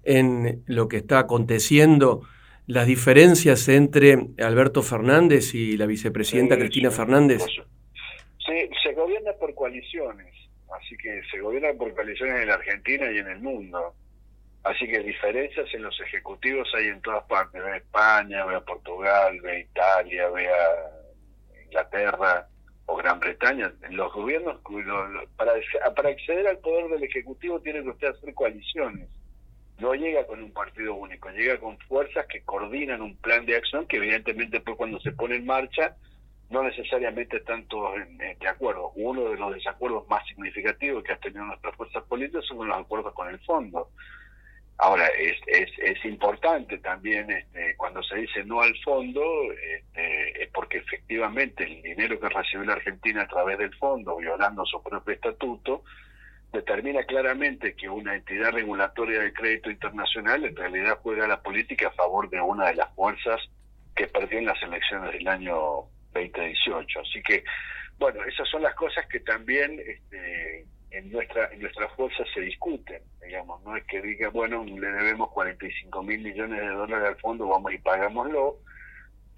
en 0.04 0.64
lo 0.66 0.90
que 0.90 0.98
está 0.98 1.20
aconteciendo, 1.20 2.24
las 2.70 2.88
diferencias 2.88 3.68
entre 3.68 4.18
Alberto 4.38 4.82
Fernández 4.82 5.54
y 5.54 5.76
la 5.76 5.86
vicepresidenta 5.86 6.58
Cristina 6.58 6.92
Fernández? 6.92 7.44
Sí, 7.44 8.70
se 8.82 8.94
gobierna 8.94 9.34
por 9.40 9.54
coaliciones 9.54 10.40
así 10.72 10.98
que 10.98 11.22
se 11.30 11.40
gobierna 11.40 11.74
por 11.78 11.94
coaliciones 11.94 12.42
en 12.42 12.48
la 12.48 12.56
Argentina 12.56 13.12
y 13.12 13.18
en 13.18 13.28
el 13.28 13.40
mundo. 13.40 13.94
Así 14.64 14.88
que 14.88 15.00
diferencias 15.00 15.68
en 15.74 15.84
los 15.84 16.00
ejecutivos 16.02 16.68
hay 16.76 16.88
en 16.88 17.02
todas 17.02 17.24
partes, 17.26 17.64
ve 17.64 17.72
a 17.72 17.78
España, 17.78 18.46
ve 18.46 18.56
a 18.56 18.62
Portugal, 18.62 19.40
ve 19.42 19.52
a 19.52 19.60
Italia, 19.60 20.30
ve 20.30 20.48
a 20.50 21.64
Inglaterra 21.64 22.48
o 22.86 22.96
Gran 22.98 23.20
Bretaña. 23.20 23.72
Los 23.90 24.14
gobiernos, 24.14 24.60
para, 25.38 25.54
para 25.96 26.10
acceder 26.10 26.48
al 26.48 26.58
poder 26.58 26.90
del 26.90 27.04
Ejecutivo 27.04 27.60
tiene 27.62 27.84
que 27.84 27.90
usted 27.90 28.08
hacer 28.10 28.34
coaliciones. 28.34 29.08
No 29.80 29.94
llega 29.94 30.28
con 30.28 30.44
un 30.44 30.52
partido 30.52 30.94
único, 30.96 31.30
llega 31.30 31.58
con 31.58 31.78
fuerzas 31.80 32.26
que 32.28 32.42
coordinan 32.42 33.02
un 33.02 33.15
plan 33.18 33.46
de 33.46 33.56
acción 33.56 33.88
que 33.88 33.98
evidentemente 33.98 34.58
después 34.58 34.78
cuando 34.78 35.00
se 35.00 35.12
pone 35.12 35.36
en 35.36 35.46
marcha 35.46 35.96
no 36.50 36.63
necesariamente 36.63 37.38
están 37.38 37.65
todos 37.68 37.96
de 38.18 38.48
acuerdo. 38.48 38.92
Uno 38.96 39.30
de 39.30 39.38
los 39.38 39.54
desacuerdos 39.54 40.08
más 40.10 40.26
significativos 40.28 41.04
que 41.04 41.13
ha 41.13 41.20
tenido 41.20 41.46
nuestras 41.46 41.76
fuerzas 41.76 42.04
políticas 42.06 42.46
son 42.46 42.68
los 42.68 42.78
acuerdos 42.78 43.13
con 43.13 43.30
el 43.30 43.39
fondo. 43.39 43.89
Ahora, 44.82 45.08
es, 45.08 45.38
es, 45.46 45.70
es 45.78 46.06
importante 46.06 46.78
también 46.78 47.30
este, 47.30 47.76
cuando 47.76 48.02
se 48.02 48.15
dice 48.15 48.46
no 48.46 48.62
al 48.62 48.74
fondo, 48.80 49.22
este, 49.52 50.44
es 50.44 50.50
porque 50.52 50.78
efectivamente 50.78 51.65
el 51.65 51.82
dinero 51.82 52.18
que 52.18 52.30
recibe 52.30 52.65
la 52.65 52.74
Argentina 52.74 53.24
a 53.24 53.28
través 53.28 53.58
del 53.58 53.76
fondo, 53.76 54.15
violando 54.15 54.65
su 54.65 54.82
propio 54.82 55.13
estatuto, 55.13 55.84
determina 56.52 57.04
claramente 57.04 57.76
que 57.76 57.90
una 57.90 58.16
entidad 58.16 58.52
regulatoria 58.52 59.22
de 59.22 59.34
crédito 59.34 59.70
internacional 59.70 60.44
en 60.44 60.56
realidad 60.56 61.00
juega 61.02 61.28
la 61.28 61.42
política 61.42 61.88
a 61.88 61.92
favor 61.92 62.30
de 62.30 62.42
una 62.42 62.68
de 62.68 62.76
las 62.76 62.94
fuerzas 62.96 63.40
que 63.96 64.08
perdió 64.08 64.40
en 64.40 64.46
las 64.46 64.62
elecciones 64.64 65.12
del 65.12 65.28
año 65.28 65.56
2018. 66.14 67.02
Así 67.02 67.22
que, 67.22 67.44
bueno, 68.00 68.24
esas 68.24 68.48
son 68.50 68.64
las 68.64 68.74
cosas 68.76 69.06
que 69.08 69.20
también 69.20 69.80
este, 69.86 70.66
en 70.92 71.12
nuestra 71.12 71.52
en 71.52 71.62
nuestra 71.62 71.88
fuerza 71.90 72.24
se 72.34 72.42
discuten, 72.42 73.02
digamos, 73.24 73.62
no 73.64 73.76
es 73.76 73.84
que 73.86 74.02
diga, 74.02 74.30
bueno, 74.30 74.64
le 74.64 74.88
debemos 74.88 75.30
45 75.32 76.04
mil 76.04 76.22
millones 76.22 76.62
de 76.62 76.68
dólares 76.68 77.10
al 77.10 77.18
fondo, 77.18 77.48
vamos 77.48 77.74
y 77.74 77.78
pagámoslo, 77.78 78.58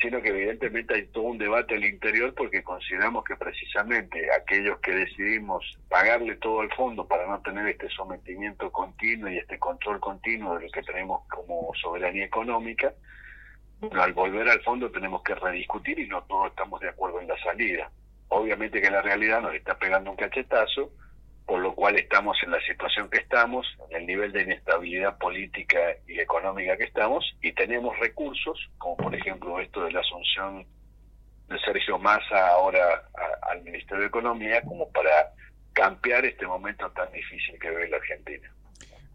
sino 0.02 0.22
que 0.22 0.30
evidentemente 0.30 0.96
hay 0.96 1.06
todo 1.08 1.26
un 1.26 1.38
debate 1.38 1.76
al 1.76 1.86
interior 1.86 2.34
porque 2.34 2.64
consideramos 2.64 3.24
que 3.24 3.36
precisamente 3.36 4.34
aquellos 4.34 4.80
que 4.80 4.94
decidimos 4.94 5.78
pagarle 5.90 6.36
todo 6.38 6.62
al 6.62 6.74
fondo 6.74 7.08
para 7.08 7.28
no 7.28 7.40
tener 7.42 7.68
este 7.68 7.88
sometimiento 7.90 8.72
continuo 8.72 9.30
y 9.30 9.38
este 9.38 9.60
control 9.60 10.00
continuo 10.00 10.58
de 10.58 10.66
lo 10.66 10.72
que 10.72 10.82
tenemos 10.82 11.28
como 11.28 11.72
soberanía 11.80 12.26
económica, 12.26 12.94
bueno, 13.80 14.02
al 14.02 14.14
volver 14.14 14.50
al 14.50 14.62
fondo 14.62 14.90
tenemos 14.90 15.22
que 15.22 15.36
rediscutir 15.36 16.00
y 16.00 16.08
no 16.08 16.24
todos 16.24 16.50
estamos 16.50 16.80
de 16.82 16.90
acuerdo 16.90 17.22
en 17.22 17.28
la 17.28 17.38
salida. 17.44 17.92
Obviamente 18.30 18.82
que 18.82 18.90
la 18.90 19.02
realidad 19.02 19.42
nos 19.42 19.54
está 19.54 19.78
pegando 19.78 20.10
un 20.10 20.18
cachetazo, 20.18 20.92
por 21.52 21.60
lo 21.60 21.76
cual 21.76 21.98
estamos 21.98 22.38
en 22.44 22.52
la 22.52 22.62
situación 22.62 23.10
que 23.10 23.18
estamos, 23.18 23.68
en 23.90 23.98
el 23.98 24.08
nivel 24.08 24.32
de 24.32 24.44
inestabilidad 24.44 25.18
política 25.18 25.98
y 26.08 26.18
económica 26.18 26.78
que 26.78 26.86
estamos, 26.86 27.30
y 27.42 27.52
tenemos 27.52 28.00
recursos, 28.00 28.70
como 28.78 28.96
por 28.96 29.14
ejemplo 29.14 29.60
esto 29.60 29.84
de 29.84 29.92
la 29.92 30.00
asunción 30.00 30.66
de 31.50 31.60
Sergio 31.60 32.00
Massa 32.00 32.48
ahora 32.52 33.04
al 33.50 33.62
Ministerio 33.64 34.04
de 34.04 34.08
Economía, 34.08 34.62
como 34.62 34.90
para 34.94 35.34
cambiar 35.74 36.24
este 36.24 36.48
momento 36.48 36.90
tan 36.92 37.12
difícil 37.12 37.60
que 37.60 37.70
ve 37.70 37.90
la 37.90 37.98
Argentina. 37.98 38.50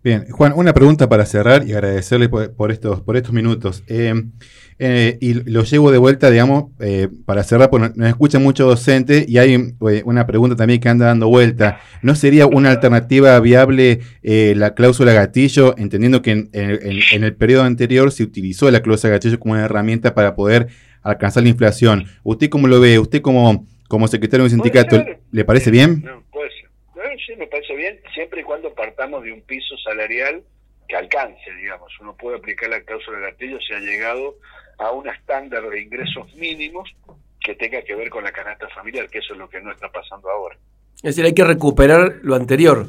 Bien, 0.03 0.25
Juan, 0.31 0.53
una 0.55 0.73
pregunta 0.73 1.09
para 1.09 1.27
cerrar 1.27 1.67
y 1.67 1.73
agradecerle 1.73 2.29
por, 2.29 2.71
estos, 2.71 3.01
por 3.01 3.17
estos 3.17 3.33
minutos. 3.33 3.83
Eh, 3.89 4.15
eh, 4.79 5.19
y 5.21 5.35
lo 5.35 5.65
llevo 5.65 5.91
de 5.91 5.99
vuelta, 5.99 6.31
digamos, 6.31 6.67
eh, 6.79 7.09
para 7.25 7.43
cerrar, 7.43 7.71
porque 7.71 7.93
nos 7.97 8.09
escucha 8.09 8.39
mucho 8.39 8.67
docente 8.67 9.25
y 9.27 9.39
hay 9.39 9.75
una 10.05 10.27
pregunta 10.27 10.55
también 10.55 10.81
que 10.81 10.89
anda 10.89 11.07
dando 11.07 11.29
vuelta. 11.29 11.81
¿No 12.03 12.15
sería 12.15 12.47
una 12.47 12.71
alternativa 12.71 13.41
viable 13.41 14.01
la 14.23 14.75
cláusula 14.75 15.13
gatillo, 15.13 15.75
entendiendo 15.77 16.23
que 16.23 16.31
en, 16.31 16.51
en, 16.53 17.25
el 17.25 17.35
periodo 17.35 17.65
anterior 17.65 18.13
se 18.13 18.23
utilizó 18.23 18.71
la 18.71 18.83
cláusula 18.83 19.15
gatillo 19.15 19.41
como 19.41 19.55
una 19.55 19.65
herramienta 19.65 20.15
para 20.15 20.37
poder 20.37 20.69
alcanzar 21.03 21.43
la 21.43 21.49
inflación? 21.49 22.05
¿Usted 22.23 22.49
cómo 22.49 22.69
lo 22.69 22.79
ve? 22.79 23.01
¿Usted 23.01 23.23
como, 23.23 23.67
como 23.89 24.07
secretario 24.07 24.45
de 24.45 24.55
un 24.55 24.63
sindicato, 24.63 25.05
le 25.33 25.45
parece 25.45 25.73
bien? 25.73 26.05
Sí, 27.19 27.37
me 27.37 27.47
parece 27.47 27.75
bien, 27.75 28.01
siempre 28.15 28.41
y 28.41 28.45
cuando 28.45 28.75
partamos 28.75 29.23
de 29.23 29.33
un 29.33 29.43
piso 29.43 29.77
salarial 29.79 30.43
que 30.89 30.97
alcance, 30.97 31.53
digamos. 31.61 31.93
Uno 32.01 32.17
puede 32.17 32.39
aplicar 32.39 32.71
la 32.71 32.81
cláusula 32.81 33.19
de 33.19 33.31
gatillo 33.31 33.59
si 33.61 33.75
ha 33.75 33.79
llegado 33.79 34.37
a 34.79 34.91
un 34.93 35.09
estándar 35.09 35.69
de 35.69 35.81
ingresos 35.81 36.33
mínimos 36.35 36.89
que 37.41 37.55
tenga 37.55 37.83
que 37.83 37.95
ver 37.95 38.11
con 38.11 38.25
la 38.25 38.33
canasta 38.33 38.69
familiar, 38.71 39.09
que 39.09 39.19
eso 39.19 39.33
es 39.33 39.39
lo 39.39 39.49
que 39.49 39.61
no 39.61 39.73
está 39.73 39.89
pasando 39.91 40.29
ahora. 40.29 40.57
Es 40.97 41.15
decir, 41.15 41.25
hay 41.25 41.35
que 41.35 41.45
recuperar 41.45 42.17
lo 42.23 42.35
anterior. 42.35 42.87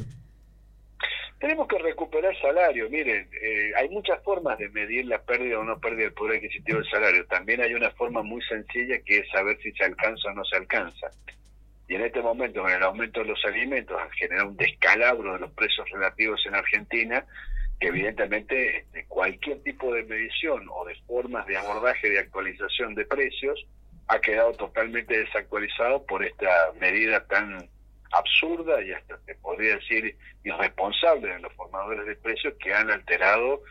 Tenemos 1.38 1.68
que 1.68 1.78
recuperar 1.78 2.36
salario. 2.40 2.90
Miren, 2.90 3.28
eh, 3.40 3.70
hay 3.76 3.88
muchas 3.90 4.20
formas 4.24 4.58
de 4.58 4.68
medir 4.70 5.06
la 5.06 5.22
pérdida 5.22 5.60
o 5.60 5.64
no 5.64 5.78
pérdida 5.78 6.04
del 6.04 6.12
poder 6.12 6.38
adquisitivo 6.38 6.78
del 6.78 6.90
salario. 6.90 7.26
También 7.26 7.60
hay 7.60 7.74
una 7.74 7.90
forma 7.92 8.22
muy 8.22 8.42
sencilla 8.42 8.98
que 9.04 9.18
es 9.18 9.28
saber 9.30 9.56
si 9.62 9.70
se 9.72 9.84
alcanza 9.84 10.30
o 10.30 10.34
no 10.34 10.44
se 10.44 10.56
alcanza. 10.56 11.10
Y 11.88 11.94
en 11.94 12.02
este 12.02 12.20
momento, 12.20 12.62
con 12.62 12.70
el 12.70 12.82
aumento 12.82 13.20
de 13.20 13.26
los 13.26 13.42
alimentos, 13.46 13.98
ha 13.98 14.10
generado 14.10 14.50
un 14.50 14.56
descalabro 14.56 15.32
de 15.32 15.40
los 15.40 15.52
precios 15.52 15.88
relativos 15.90 16.44
en 16.46 16.54
Argentina, 16.54 17.24
que 17.80 17.88
evidentemente 17.88 18.78
este, 18.78 19.06
cualquier 19.06 19.62
tipo 19.62 19.94
de 19.94 20.04
medición 20.04 20.66
o 20.70 20.84
de 20.84 20.94
formas 21.06 21.46
de 21.46 21.56
abordaje 21.56 22.10
de 22.10 22.18
actualización 22.18 22.94
de 22.94 23.06
precios 23.06 23.66
ha 24.08 24.20
quedado 24.20 24.52
totalmente 24.52 25.18
desactualizado 25.18 26.04
por 26.04 26.24
esta 26.24 26.48
medida 26.80 27.26
tan 27.26 27.68
absurda 28.12 28.82
y 28.82 28.92
hasta 28.92 29.18
te 29.18 29.34
podría 29.36 29.76
decir 29.76 30.16
irresponsable 30.44 31.28
de 31.28 31.40
los 31.40 31.52
formadores 31.54 32.06
de 32.06 32.16
precios 32.16 32.54
que 32.58 32.72
han 32.72 32.90
alterado 32.90 33.62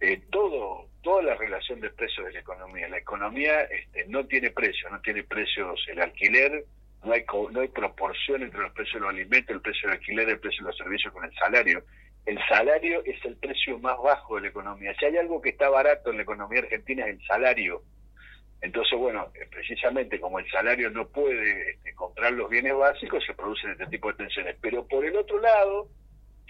eh, 0.00 0.20
todo 0.30 0.88
toda 1.02 1.22
la 1.22 1.34
relación 1.36 1.80
de 1.80 1.90
precios 1.90 2.26
de 2.26 2.32
la 2.32 2.40
economía. 2.40 2.88
La 2.88 2.98
economía 2.98 3.62
este, 3.62 4.06
no 4.08 4.26
tiene 4.26 4.50
precio, 4.50 4.90
no 4.90 5.00
tiene 5.00 5.22
precios 5.22 5.80
el 5.88 6.00
alquiler, 6.00 6.64
no 7.04 7.12
hay, 7.12 7.24
no 7.52 7.60
hay 7.60 7.68
proporción 7.68 8.42
entre 8.42 8.60
los 8.60 8.72
precios 8.72 8.94
de 8.94 9.00
los 9.00 9.10
alimentos, 9.10 9.54
el 9.54 9.62
precio 9.62 9.88
del 9.88 9.98
alquiler, 9.98 10.28
el 10.28 10.40
precio 10.40 10.64
de 10.64 10.70
los 10.70 10.78
servicios 10.78 11.12
con 11.12 11.24
el 11.24 11.34
salario. 11.34 11.84
El 12.24 12.38
salario 12.48 13.04
es 13.04 13.24
el 13.24 13.36
precio 13.36 13.78
más 13.78 13.96
bajo 14.02 14.36
de 14.36 14.42
la 14.42 14.48
economía. 14.48 14.94
Si 14.98 15.04
hay 15.04 15.16
algo 15.16 15.40
que 15.40 15.50
está 15.50 15.68
barato 15.68 16.10
en 16.10 16.16
la 16.16 16.24
economía 16.24 16.60
argentina 16.60 17.06
es 17.06 17.20
el 17.20 17.26
salario. 17.26 17.82
Entonces, 18.60 18.98
bueno, 18.98 19.30
eh, 19.34 19.46
precisamente 19.50 20.18
como 20.18 20.38
el 20.38 20.50
salario 20.50 20.90
no 20.90 21.06
puede 21.08 21.70
este, 21.70 21.94
comprar 21.94 22.32
los 22.32 22.50
bienes 22.50 22.74
básicos, 22.74 23.24
se 23.24 23.34
producen 23.34 23.72
este 23.72 23.86
tipo 23.86 24.08
de 24.08 24.18
tensiones. 24.18 24.56
Pero 24.60 24.86
por 24.88 25.04
el 25.04 25.16
otro 25.16 25.38
lado, 25.38 25.88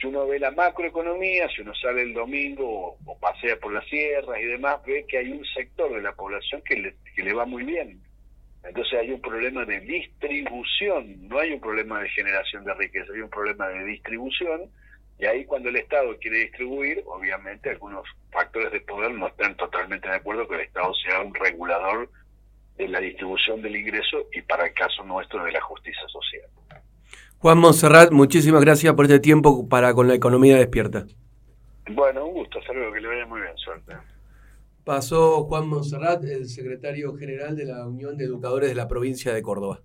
si 0.01 0.07
uno 0.07 0.27
ve 0.27 0.39
la 0.39 0.51
macroeconomía, 0.51 1.49
si 1.49 1.63
uno 1.63 1.75
sale 1.75 2.03
el 2.03 2.15
domingo 2.15 2.97
o, 3.05 3.19
pasea 3.19 3.57
por 3.57 3.73
las 3.73 3.87
sierras 3.87 4.39
y 4.41 4.45
demás, 4.45 4.81
ve 4.87 5.05
que 5.07 5.19
hay 5.19 5.33
un 5.33 5.45
sector 5.45 5.93
de 5.93 6.01
la 6.01 6.15
población 6.15 6.63
que 6.63 6.77
le, 6.77 6.95
que 7.15 7.23
le 7.23 7.35
va 7.35 7.45
muy 7.45 7.65
bien. 7.65 8.01
Entonces 8.69 8.99
hay 8.99 9.13
un 9.13 9.21
problema 9.21 9.65
de 9.65 9.81
distribución, 9.81 11.29
no 11.29 11.39
hay 11.39 11.53
un 11.53 11.61
problema 11.61 12.01
de 12.01 12.09
generación 12.11 12.65
de 12.65 12.75
riqueza, 12.75 13.13
hay 13.15 13.21
un 13.21 13.31
problema 13.31 13.69
de 13.69 13.85
distribución. 13.85 14.63
Y 15.19 15.27
ahí 15.27 15.45
cuando 15.45 15.69
el 15.69 15.77
Estado 15.77 16.17
quiere 16.19 16.39
distribuir, 16.39 17.03
obviamente 17.07 17.71
algunos 17.71 18.07
factores 18.31 18.73
de 18.73 18.81
poder 18.81 19.13
no 19.13 19.29
están 19.29 19.57
totalmente 19.57 20.09
de 20.09 20.17
acuerdo 20.17 20.47
que 20.47 20.57
el 20.57 20.61
Estado 20.63 20.93
sea 20.95 21.23
un 21.23 21.35
regulador 21.35 22.11
de 22.77 22.89
la 22.89 23.01
distribución 23.01 23.63
del 23.63 23.77
ingreso 23.77 24.27
y 24.33 24.43
para 24.43 24.67
el 24.67 24.75
caso 24.75 25.03
nuestro 25.05 25.43
de 25.45 25.53
la 25.53 25.61
justicia 25.61 26.07
social. 26.09 26.45
Juan 27.39 27.59
Monserrat, 27.59 28.11
muchísimas 28.11 28.63
gracias 28.63 28.93
por 28.95 29.05
este 29.05 29.21
tiempo 29.21 29.69
para 29.69 29.95
con 29.95 30.09
la 30.09 30.15
economía 30.15 30.57
despierta. 30.57 31.07
Bueno, 31.89 32.27
un 32.27 32.35
gusto, 32.35 32.59
luego, 32.75 32.93
que 32.93 33.01
le 33.01 33.09
vaya 33.09 33.27
muy 33.27 33.41
bien, 33.41 33.57
suerte. 33.57 33.95
Pasó 34.87 35.43
Juan 35.47 35.67
Monserrat, 35.67 36.23
el 36.23 36.49
secretario 36.49 37.13
general 37.17 37.57
de 37.57 37.65
la 37.65 37.85
Unión 37.89 38.17
de 38.17 38.27
Educadores 38.27 38.69
de 38.69 38.77
la 38.77 38.87
provincia 38.87 39.35
de 39.35 39.43
Córdoba. 39.43 39.83